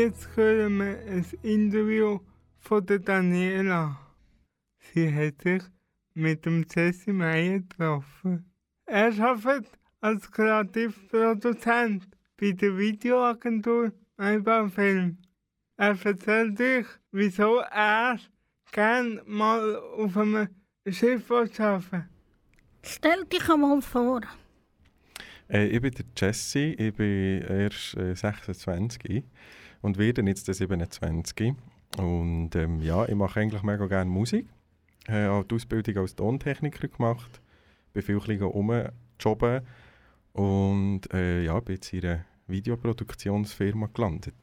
Jetzt 0.00 0.34
hören 0.34 0.78
wir 0.78 0.98
ein 1.12 1.26
Interview 1.42 2.20
von 2.58 2.86
der 2.86 3.00
Daniela. 3.00 4.00
Sie 4.78 5.14
hat 5.14 5.42
sich 5.42 5.62
mit 6.14 6.46
dem 6.46 6.64
Jesse 6.74 7.12
Meyer 7.12 7.58
getroffen. 7.58 8.50
Er 8.86 9.12
arbeitet 9.20 9.78
als 10.00 10.30
Kreativproduzent 10.30 12.08
bei 12.38 12.52
der 12.52 12.78
Videoagentur 12.78 13.92
Einbaufilm. 14.16 15.18
Er 15.76 15.98
erzählt 16.02 16.58
euch, 16.58 16.86
wieso 17.12 17.58
er 17.58 18.18
gern 18.72 19.20
mal 19.26 19.76
auf 19.76 20.16
einem 20.16 20.48
Schiff 20.88 21.30
arbeiten. 21.30 22.08
Stell 22.82 23.26
dich 23.26 23.50
einmal 23.50 23.82
vor. 23.82 24.22
Äh, 25.50 25.66
ich 25.66 25.82
bin 25.82 25.92
der 25.92 26.06
Jesse, 26.16 26.72
ich 26.72 26.94
bin 26.94 27.42
erst 27.42 27.98
äh, 27.98 28.14
26 28.14 29.24
und 29.82 29.98
werde 29.98 30.22
jetzt 30.22 30.48
der 30.48 30.54
27. 30.54 31.54
Und 31.98 32.54
ähm, 32.54 32.80
ja, 32.80 33.06
ich 33.06 33.14
mache 33.14 33.40
eigentlich 33.40 33.62
mega 33.62 33.86
gerne 33.86 34.10
Musik. 34.10 34.46
Ich 35.06 35.12
habe 35.12 35.44
die 35.44 35.54
Ausbildung 35.54 35.96
als 35.98 36.14
Tontechniker 36.14 36.88
gemacht, 36.88 37.40
bin 37.92 38.02
viel 38.02 38.16
rumgejobbt 38.16 39.62
und 40.32 41.00
äh, 41.12 41.44
ja, 41.44 41.58
bin 41.60 41.76
jetzt 41.76 41.92
in 41.92 42.04
einer 42.04 42.24
Videoproduktionsfirma 42.46 43.88
gelandet. 43.92 44.34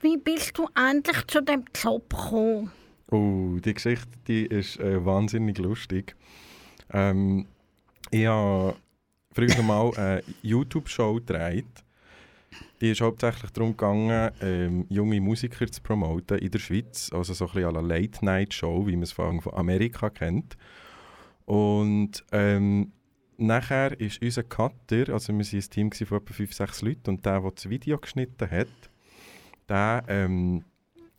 Wie 0.00 0.16
bist 0.16 0.58
du 0.58 0.68
endlich 0.76 1.26
zu 1.26 1.42
dem 1.42 1.64
Job 1.74 2.10
gekommen? 2.10 2.70
Oh, 3.10 3.56
die 3.64 3.74
Geschichte 3.74 4.08
die 4.26 4.46
ist 4.46 4.78
äh, 4.78 5.04
wahnsinnig 5.04 5.58
lustig. 5.58 6.14
Ähm, 6.92 7.46
ich 8.10 8.26
habe 8.26 8.76
früher 9.32 9.62
mal 9.62 9.92
eine 9.96 10.22
YouTube-Show 10.42 11.14
gedreht. 11.14 11.66
Die 12.80 12.90
ist 12.92 13.00
hauptsächlich 13.00 13.50
darum 13.50 13.70
gegangen, 13.70 14.30
ähm, 14.40 14.86
junge 14.88 15.20
Musiker 15.20 15.66
zu 15.66 15.82
promoten 15.82 16.38
in 16.38 16.50
der 16.50 16.58
Schweiz. 16.60 17.10
Also 17.12 17.34
so 17.34 17.46
ein 17.46 17.52
bisschen 17.52 17.76
eine 17.76 17.86
Late-Night-Show, 17.86 18.86
wie 18.86 18.92
man 18.92 19.02
es 19.02 19.12
von 19.12 19.40
von 19.40 19.54
Amerika 19.54 20.10
kennt. 20.10 20.56
Und 21.44 22.24
ähm, 22.30 22.92
nachher 23.36 23.98
ist 23.98 24.22
unser 24.22 24.42
Cutter, 24.44 25.12
also 25.12 25.32
wir 25.32 25.44
waren 25.44 25.58
ein 25.58 25.70
Team 25.70 25.92
von 25.92 26.18
etwa 26.18 26.32
5, 26.32 26.52
6 26.52 26.82
Leuten, 26.82 27.10
und 27.10 27.26
der, 27.26 27.40
der 27.40 27.50
das 27.50 27.68
Video 27.68 27.98
geschnitten 27.98 28.50
hat, 28.50 28.68
der 29.68 30.04
ähm, 30.08 30.64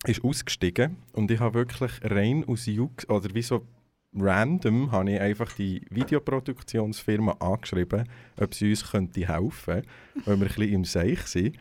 ist 0.06 0.24
ausgestiegen. 0.24 0.96
Und 1.12 1.30
ich 1.30 1.40
habe 1.40 1.54
wirklich 1.54 1.92
rein 2.02 2.44
aus 2.46 2.66
Jux, 2.66 3.08
oder 3.08 3.34
wie 3.34 3.42
so 3.42 3.66
random, 4.14 4.90
habe 4.92 5.12
ich 5.12 5.20
einfach 5.20 5.52
die 5.52 5.86
Videoproduktionsfirma 5.90 7.32
angeschrieben, 7.40 8.08
ob 8.40 8.54
sie 8.54 8.70
uns 8.70 8.90
könnte 8.90 9.26
helfen 9.26 9.82
könnte, 9.82 9.88
weil 10.24 10.36
wir 10.40 10.46
ein 10.46 10.54
bisschen 10.54 10.72
im 10.72 10.84
Seich 10.84 11.20
sind. 11.26 11.56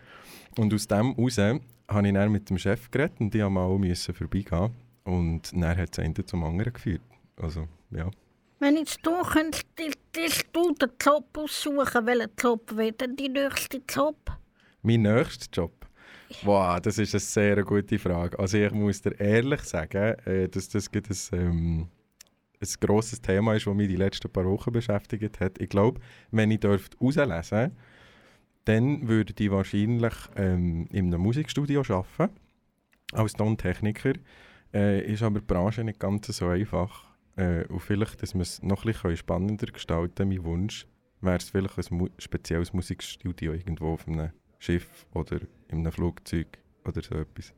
Und 0.58 0.74
aus 0.74 0.88
dem 0.88 1.16
heraus 1.16 1.38
habe 1.38 2.08
ich 2.08 2.14
dann 2.14 2.32
mit 2.32 2.50
dem 2.50 2.58
Chef 2.58 2.90
geredet 2.92 3.20
und 3.20 3.34
die 3.34 3.44
haben 3.44 3.58
auch 3.58 3.78
müssen 3.78 4.14
vorbeigehen. 4.14 4.72
Und 5.04 5.52
dann 5.54 5.78
hat 5.78 5.90
es 5.92 6.00
einen 6.00 6.26
zum 6.26 6.44
anderen 6.44 6.74
geführt. 6.74 7.02
Also, 7.38 7.68
ja. 7.92 8.10
Wenn 8.60 8.76
jetzt 8.76 9.00
du 9.04 9.22
könntest, 9.22 9.66
willst 10.14 10.46
du 10.52 10.74
den 10.74 10.90
Job 11.02 11.26
aussuchen, 11.38 12.06
welchen 12.06 12.32
Job 12.38 12.76
wäre 12.76 12.92
denn 12.92 13.16
dein 13.16 13.32
nächster 13.32 13.80
Job? 13.90 14.18
Mein 14.82 15.04
nächster 15.04 15.48
Job? 15.52 15.80
Wow, 16.44 16.80
das 16.80 16.98
ist 16.98 17.16
eine 17.16 17.22
sehr 17.22 17.64
gute 17.64 17.98
Frage. 17.98 18.38
Also 18.38 18.58
ich 18.58 18.72
muss 18.72 19.02
dir 19.02 19.20
ehrlich 19.20 19.62
sagen, 19.62 20.16
äh, 20.26 20.48
dass 20.48 20.70
das 20.70 20.90
ein, 20.94 21.40
ähm, 21.40 21.88
ein 22.62 22.68
grosses 22.82 23.22
Thema 23.22 23.56
ist, 23.56 23.68
das 23.68 23.74
mich 23.74 23.88
die 23.88 23.96
letzten 23.96 24.30
paar 24.30 24.46
Wochen 24.46 24.72
beschäftigt 24.72 25.40
hat. 25.40 25.60
Ich 25.62 25.70
glaube, 25.70 26.02
wenn 26.32 26.52
ich 26.52 26.60
dürfte 26.60 26.98
herauslesen 26.98 27.72
dann 28.66 29.08
würde 29.08 29.34
ich 29.38 29.50
wahrscheinlich 29.50 30.14
ähm, 30.36 30.86
in 30.92 31.08
einem 31.08 31.22
Musikstudio 31.22 31.82
arbeiten, 31.82 32.36
als 33.14 33.34
Tontechniker. 33.34 34.14
Äh, 34.72 35.12
ist 35.12 35.24
aber 35.24 35.40
die 35.40 35.46
Branche 35.46 35.84
nicht 35.84 36.00
ganz 36.00 36.28
so 36.28 36.48
einfach. 36.48 37.08
Äh, 37.36 37.66
und 37.66 37.80
vielleicht, 37.80 38.22
dass 38.22 38.36
wir 38.36 38.42
es 38.42 38.62
noch 38.62 38.86
ein 38.86 38.92
bisschen 38.92 39.18
spannender 39.18 39.68
gestalten 39.68 40.14
können, 40.14 40.30
mein 40.30 40.44
Wunsch, 40.44 40.86
wäre 41.22 41.38
es 41.38 41.50
vielleicht 41.50 41.78
ein 41.80 41.98
mu 41.98 42.08
spezielles 42.20 42.72
Musikstudio 42.74 43.54
irgendwo 43.54 43.94
auf 43.94 44.08
einem 44.08 44.30
Schiff 44.60 45.08
oder 45.14 45.40
in 45.70 45.80
einem 45.80 45.92
Flugzeug 45.92 46.60
oder 46.86 47.02
so 47.02 47.16
etwas. 47.16 47.54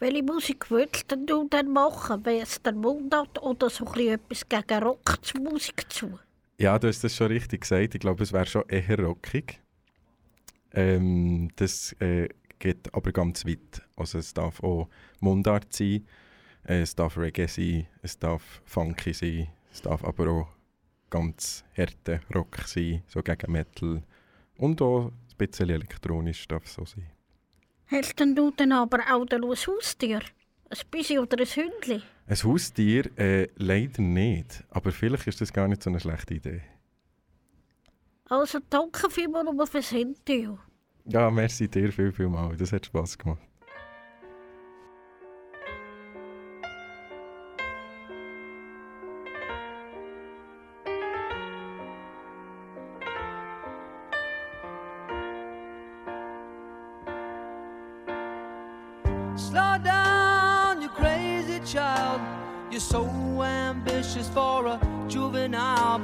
Welche 0.00 0.22
Musik 0.22 0.70
würdest 0.70 1.14
du 1.26 1.46
denn 1.46 1.72
machen? 1.72 2.24
Wäre 2.24 2.42
es 2.42 2.62
der 2.62 2.72
Mundart 2.72 3.42
oder 3.42 3.68
so 3.68 3.84
etwas 3.94 4.48
gegen 4.48 4.82
Rockmusik 4.82 5.92
zu? 5.92 6.18
Ja, 6.58 6.78
du 6.78 6.88
hast 6.88 7.04
das 7.04 7.14
schon 7.14 7.26
richtig 7.26 7.60
gesagt. 7.60 7.94
Ich 7.94 8.00
glaube, 8.00 8.22
es 8.22 8.32
wäre 8.32 8.46
schon 8.46 8.64
eher 8.68 8.98
rockig. 8.98 9.60
Ähm, 10.72 11.50
das 11.56 11.92
äh, 12.00 12.28
geht 12.58 12.94
aber 12.94 13.12
ganz 13.12 13.44
weit. 13.44 13.82
Also 13.94 14.18
es 14.18 14.32
darf 14.32 14.62
auch 14.62 14.88
Mundart 15.20 15.70
sein, 15.72 16.06
äh, 16.66 16.80
es 16.80 16.94
darf 16.94 17.18
Reggae 17.18 17.46
sein, 17.46 17.86
es 18.00 18.18
darf 18.18 18.62
Funky 18.64 19.12
sein, 19.12 19.48
es 19.70 19.82
darf 19.82 20.02
aber 20.02 20.28
auch 20.30 20.48
ganz 21.10 21.62
harte 21.76 22.20
Rock 22.34 22.56
sein, 22.64 23.02
so 23.06 23.22
gegen 23.22 23.52
Metal. 23.52 24.02
Und 24.56 24.80
auch 24.80 25.12
bisschen 25.36 25.70
elektronisch 25.70 26.46
darf 26.48 26.64
es 26.64 26.74
so 26.74 26.84
sein. 26.84 27.06
Hast 27.90 28.20
denn 28.20 28.36
du 28.36 28.52
dann 28.52 28.70
aber 28.70 29.00
auch 29.12 29.26
ein 29.28 29.42
Haustier? 29.42 30.20
Ein 30.68 30.78
Bissi 30.92 31.18
oder 31.18 31.38
ein 31.40 31.46
Hündchen? 31.46 32.02
Ein 32.26 32.36
Haustier 32.36 33.10
äh, 33.18 33.48
leider 33.56 34.00
nicht, 34.00 34.62
aber 34.70 34.92
vielleicht 34.92 35.26
ist 35.26 35.40
das 35.40 35.52
gar 35.52 35.66
nicht 35.66 35.82
so 35.82 35.90
eine 35.90 35.98
schlechte 35.98 36.34
Idee. 36.34 36.62
Also 38.26 38.60
danke 38.70 39.10
vielmals 39.10 39.70
fürs 39.70 39.90
Interview. 39.90 40.56
Ja, 41.06 41.28
merci 41.30 41.66
dir 41.66 41.90
viel, 41.90 42.12
viel 42.12 42.28
mal. 42.28 42.56
Das 42.56 42.70
hat 42.72 42.86
Spass 42.86 43.18
gemacht. 43.18 43.49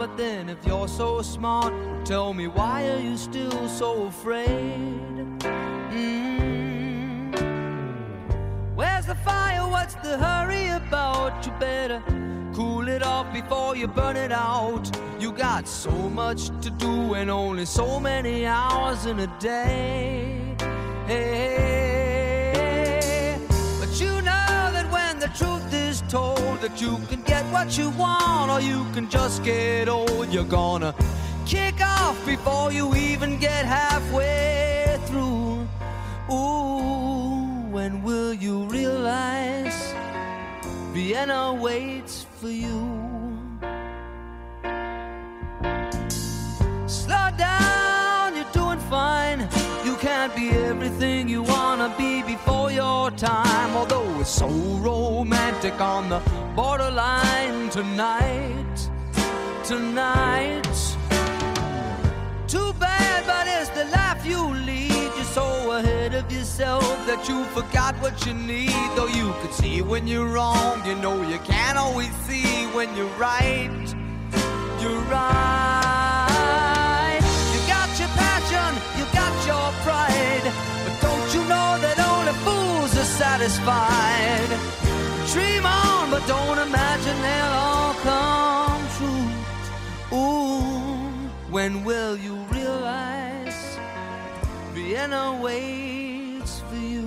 But 0.07 0.17
then 0.17 0.49
if 0.49 0.65
you're 0.65 0.87
so 0.87 1.21
smart, 1.21 1.75
tell 2.05 2.33
me 2.33 2.47
why 2.47 2.89
are 2.91 3.01
you 3.01 3.17
still 3.17 3.69
so 3.69 4.05
afraid? 4.05 5.37
Mm. 5.91 7.35
Where's 8.77 9.07
the 9.07 9.17
fire? 9.17 9.67
What's 9.69 9.95
the 9.97 10.17
hurry 10.17 10.69
about? 10.69 11.45
You 11.45 11.53
better 11.59 12.01
cool 12.55 12.87
it 12.89 13.03
off 13.03 13.33
before 13.33 13.75
you 13.75 13.89
burn 13.89 14.17
it 14.17 14.31
out. 14.31 14.85
You 15.19 15.33
got 15.33 15.67
so 15.67 15.91
much 15.91 16.51
to 16.61 16.71
do 16.71 17.15
and 17.15 17.29
only 17.29 17.67
so 17.67 17.99
many 17.99 18.47
hours 18.47 19.07
in 19.07 19.19
a 19.19 19.27
day. 19.41 20.55
Hey, 21.09 21.86
the 25.27 25.39
truth 25.39 25.75
is 25.75 26.03
told 26.03 26.61
that 26.61 26.81
you 26.81 26.99
can 27.09 27.21
get 27.23 27.45
what 27.53 27.77
you 27.77 27.91
want 27.91 28.51
or 28.51 28.61
you 28.61 28.87
can 28.95 29.09
just 29.11 29.43
get 29.43 29.89
old, 29.89 30.33
you're 30.33 30.45
gonna 30.45 30.95
kick 31.45 31.81
off 31.81 32.17
before 32.25 32.73
you 32.73 32.95
even 32.95 33.39
get 33.39 33.65
halfway 33.65 34.99
through. 35.07 35.67
Ooh, 36.31 37.63
when 37.71 38.03
will 38.03 38.35
you 38.35 38.65
realize 38.65 39.95
Vienna 40.93 41.55
waits 41.55 42.27
for 42.39 42.51
you? 42.51 42.81
Slow 46.87 47.29
down, 47.37 48.37
you're 48.37 48.53
doing 48.53 48.81
fine. 48.91 49.41
You 49.85 49.97
can't 49.97 50.35
be 50.37 50.51
everything 50.51 51.06
be 51.97 52.23
before 52.23 52.71
your 52.73 53.11
time. 53.13 53.77
Although 53.77 54.21
it's 54.21 54.31
so 54.31 54.49
romantic 54.49 55.81
on 55.81 56.09
the 56.09 56.21
borderline 56.55 57.69
tonight, 57.71 58.91
tonight. 59.65 60.97
Too 62.49 62.73
bad, 62.75 63.27
but 63.27 63.47
it's 63.49 63.71
the 63.71 63.85
life 63.87 64.25
you 64.25 64.41
lead. 64.65 65.11
You're 65.17 65.25
so 65.25 65.73
ahead 65.73 66.15
of 66.15 66.31
yourself 66.31 66.85
that 67.07 67.29
you 67.29 67.45
forgot 67.57 67.95
what 67.97 68.25
you 68.27 68.35
need. 68.35 68.71
Though 68.97 69.09
you 69.09 69.33
could 69.41 69.53
see 69.53 69.83
when 69.83 70.07
you're 70.07 70.29
wrong, 70.29 70.85
you 70.87 70.95
know 70.97 71.23
you 71.29 71.39
can't 71.41 71.77
always 71.77 72.15
see 72.27 72.67
when 72.77 72.97
you're 72.97 73.17
right. 73.19 73.95
You're 74.81 75.01
right. 75.11 75.76
Satisfied? 83.17 84.49
Dream 85.33 85.65
on, 85.65 86.11
but 86.11 86.27
don't 86.27 86.59
imagine 86.59 87.17
they'll 87.23 87.57
all 87.67 87.95
come 88.11 88.83
true. 88.97 90.19
Ooh, 90.19 91.31
when 91.51 91.83
will 91.85 92.17
you 92.17 92.35
realize 92.53 93.79
Vienna 94.75 95.41
waits 95.43 96.61
for 96.69 96.77
you? 96.77 97.07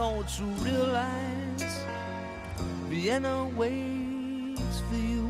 don't 0.00 0.40
you 0.40 0.46
realize 0.64 1.84
Vienna 2.88 3.46
waits 3.54 4.80
for 4.88 4.96
you? 4.96 5.26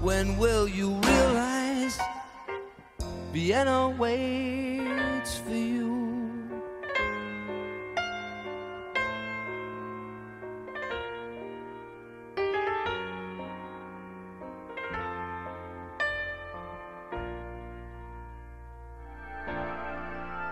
When 0.00 0.36
will 0.36 0.66
you 0.66 0.94
realize 0.94 1.96
Vienna 3.32 3.90
waits 3.90 5.36
for 5.38 5.54
you? 5.54 5.86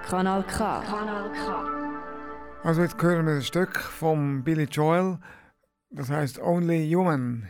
Kanal 0.06 0.44
K. 0.46 0.54
Kanal 0.86 1.34
K. 1.34 1.75
Also 2.66 2.82
jetzt 2.82 3.00
hören 3.00 3.26
wir 3.26 3.34
ein 3.34 3.42
Stück 3.42 3.78
vom 3.78 4.42
Billy 4.42 4.64
Joel, 4.64 5.18
das 5.90 6.10
heißt 6.10 6.40
Only 6.40 6.90
Human. 6.92 7.48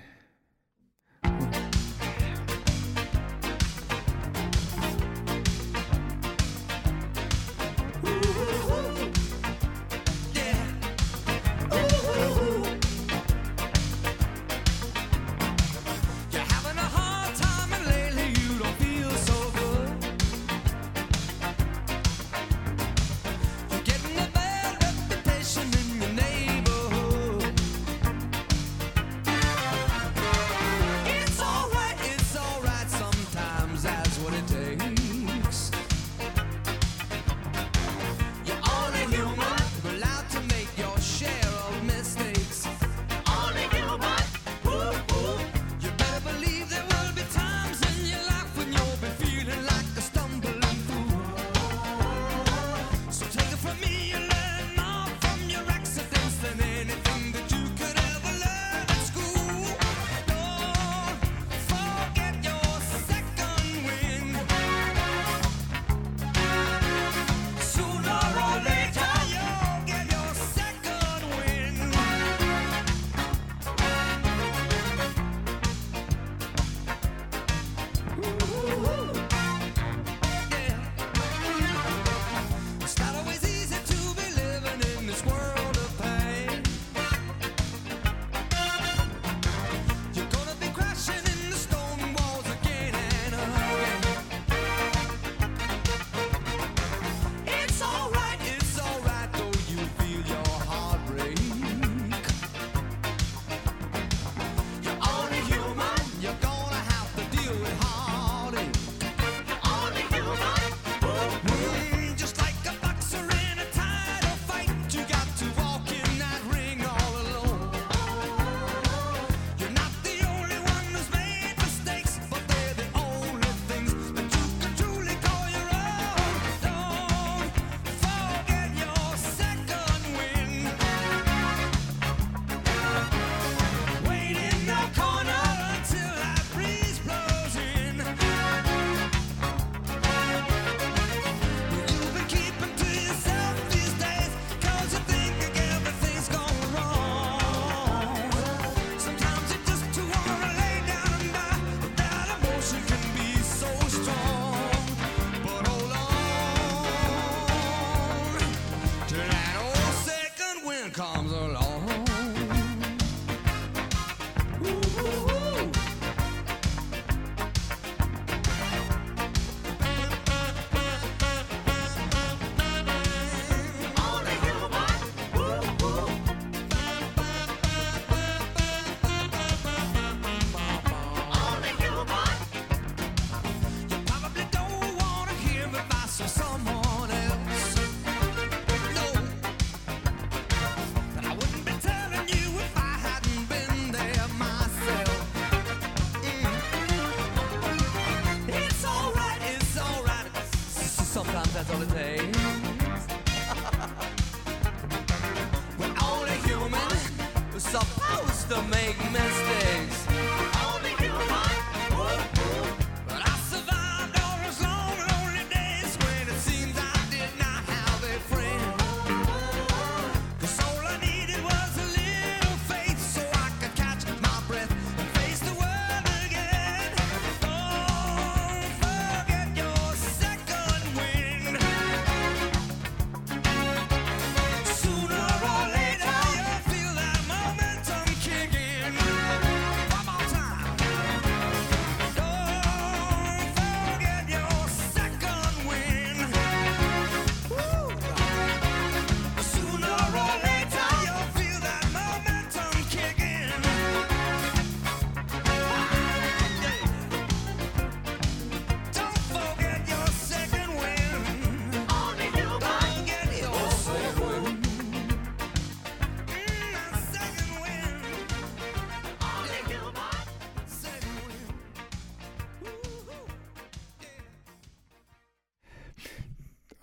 big 208.87 209.13
mistake. 209.13 209.56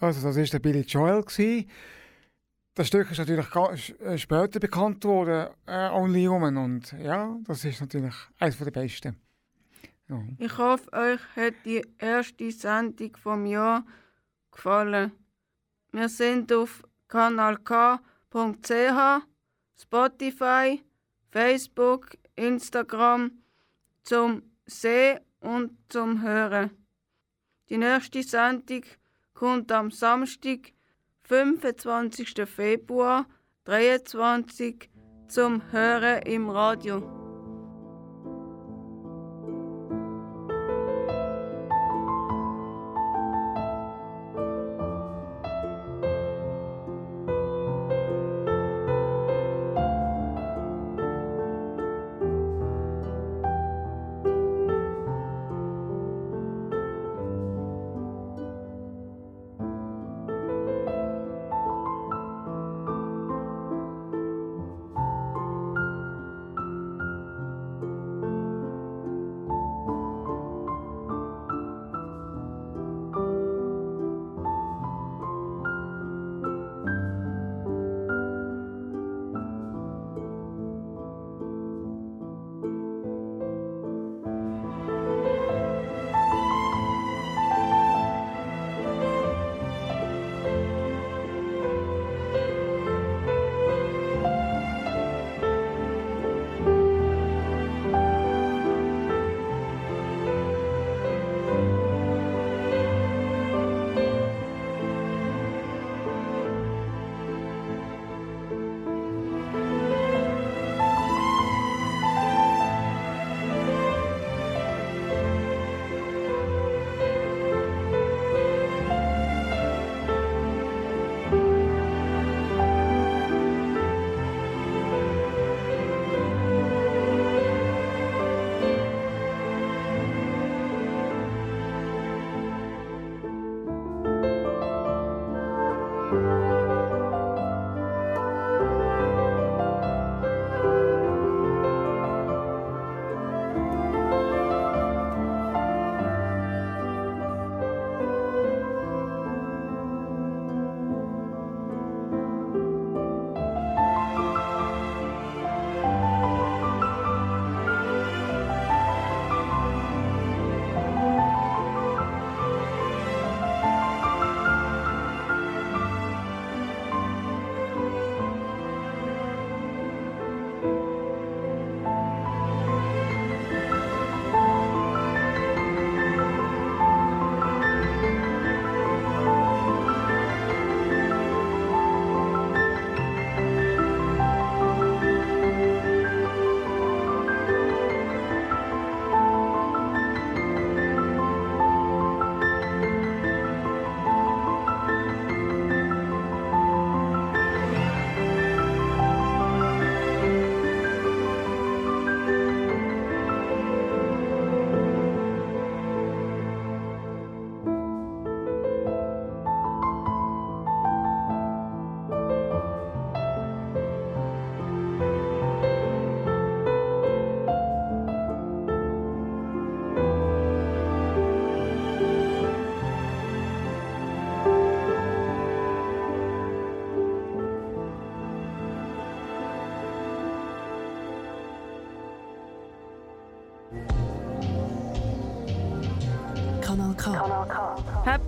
Also 0.04 0.28
das 0.28 0.36
war 0.36 0.44
der 0.44 0.60
Billy 0.60 0.82
Joel. 0.82 1.24
Gewesen. 1.24 1.70
Das 2.76 2.88
Stück 2.88 3.10
ist 3.10 3.20
natürlich 3.20 3.48
äh, 4.02 4.18
später 4.18 4.60
bekannt 4.60 5.06
worden, 5.06 5.54
äh, 5.66 5.90
Only 5.90 6.26
Human. 6.26 6.58
Und 6.58 6.92
ja, 6.94 7.38
das 7.46 7.64
ist 7.64 7.80
natürlich 7.80 8.14
eines 8.40 8.58
der 8.58 8.72
besten. 8.72 9.16
Ja. 10.10 10.22
Ich 10.40 10.58
hoffe, 10.58 10.92
euch 10.92 11.22
hat 11.36 11.54
die 11.64 11.86
erste 12.00 12.52
Sendung 12.52 13.16
vom 13.16 13.46
Jahr 13.46 13.86
gefallen. 14.52 15.12
Wir 15.92 16.10
sind 16.10 16.52
auf 16.52 16.84
kanalk.ch, 17.08 17.94
Spotify, 19.80 20.82
Facebook, 21.32 22.18
Instagram 22.36 23.32
zum 24.04 24.42
Sehen 24.66 25.20
und 25.40 25.78
zum 25.88 26.22
Hören. 26.22 26.72
Die 27.70 27.78
nächste 27.78 28.24
Sendung 28.24 28.84
kommt 29.34 29.72
am 29.72 29.92
Samstag, 29.92 30.74
25. 31.24 32.46
Februar 32.46 33.26
23 33.66 34.90
zum 35.28 35.72
Hören 35.72 36.22
im 36.24 36.50
Radio. 36.50 37.23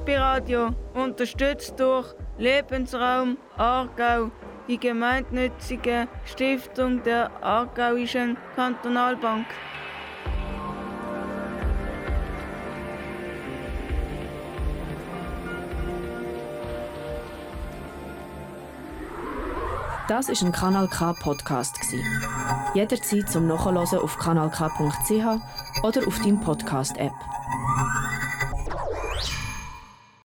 Happy 0.06 0.18
Radio, 0.18 0.70
unterstützt 0.94 1.80
durch 1.80 2.14
Lebensraum 2.38 3.40
Aargau, 3.58 4.30
die 4.68 4.78
gemeinnützige 4.78 6.08
Stiftung 6.26 7.02
der 7.02 7.32
Aargauischen 7.44 8.38
Kantonalbank. 8.56 9.48
Das 20.08 20.30
ist 20.30 20.44
ein 20.44 20.52
Kanal 20.52 20.88
K 20.88 21.14
Podcast. 21.14 21.80
Jederzeit 22.76 23.28
zum 23.28 23.48
Nachhören 23.48 23.78
auf 23.78 24.20
kanalk.ch 24.20 25.82
oder 25.82 26.08
auf 26.08 26.20
deinem 26.20 26.40
Podcast 26.42 26.96
App. 26.98 27.12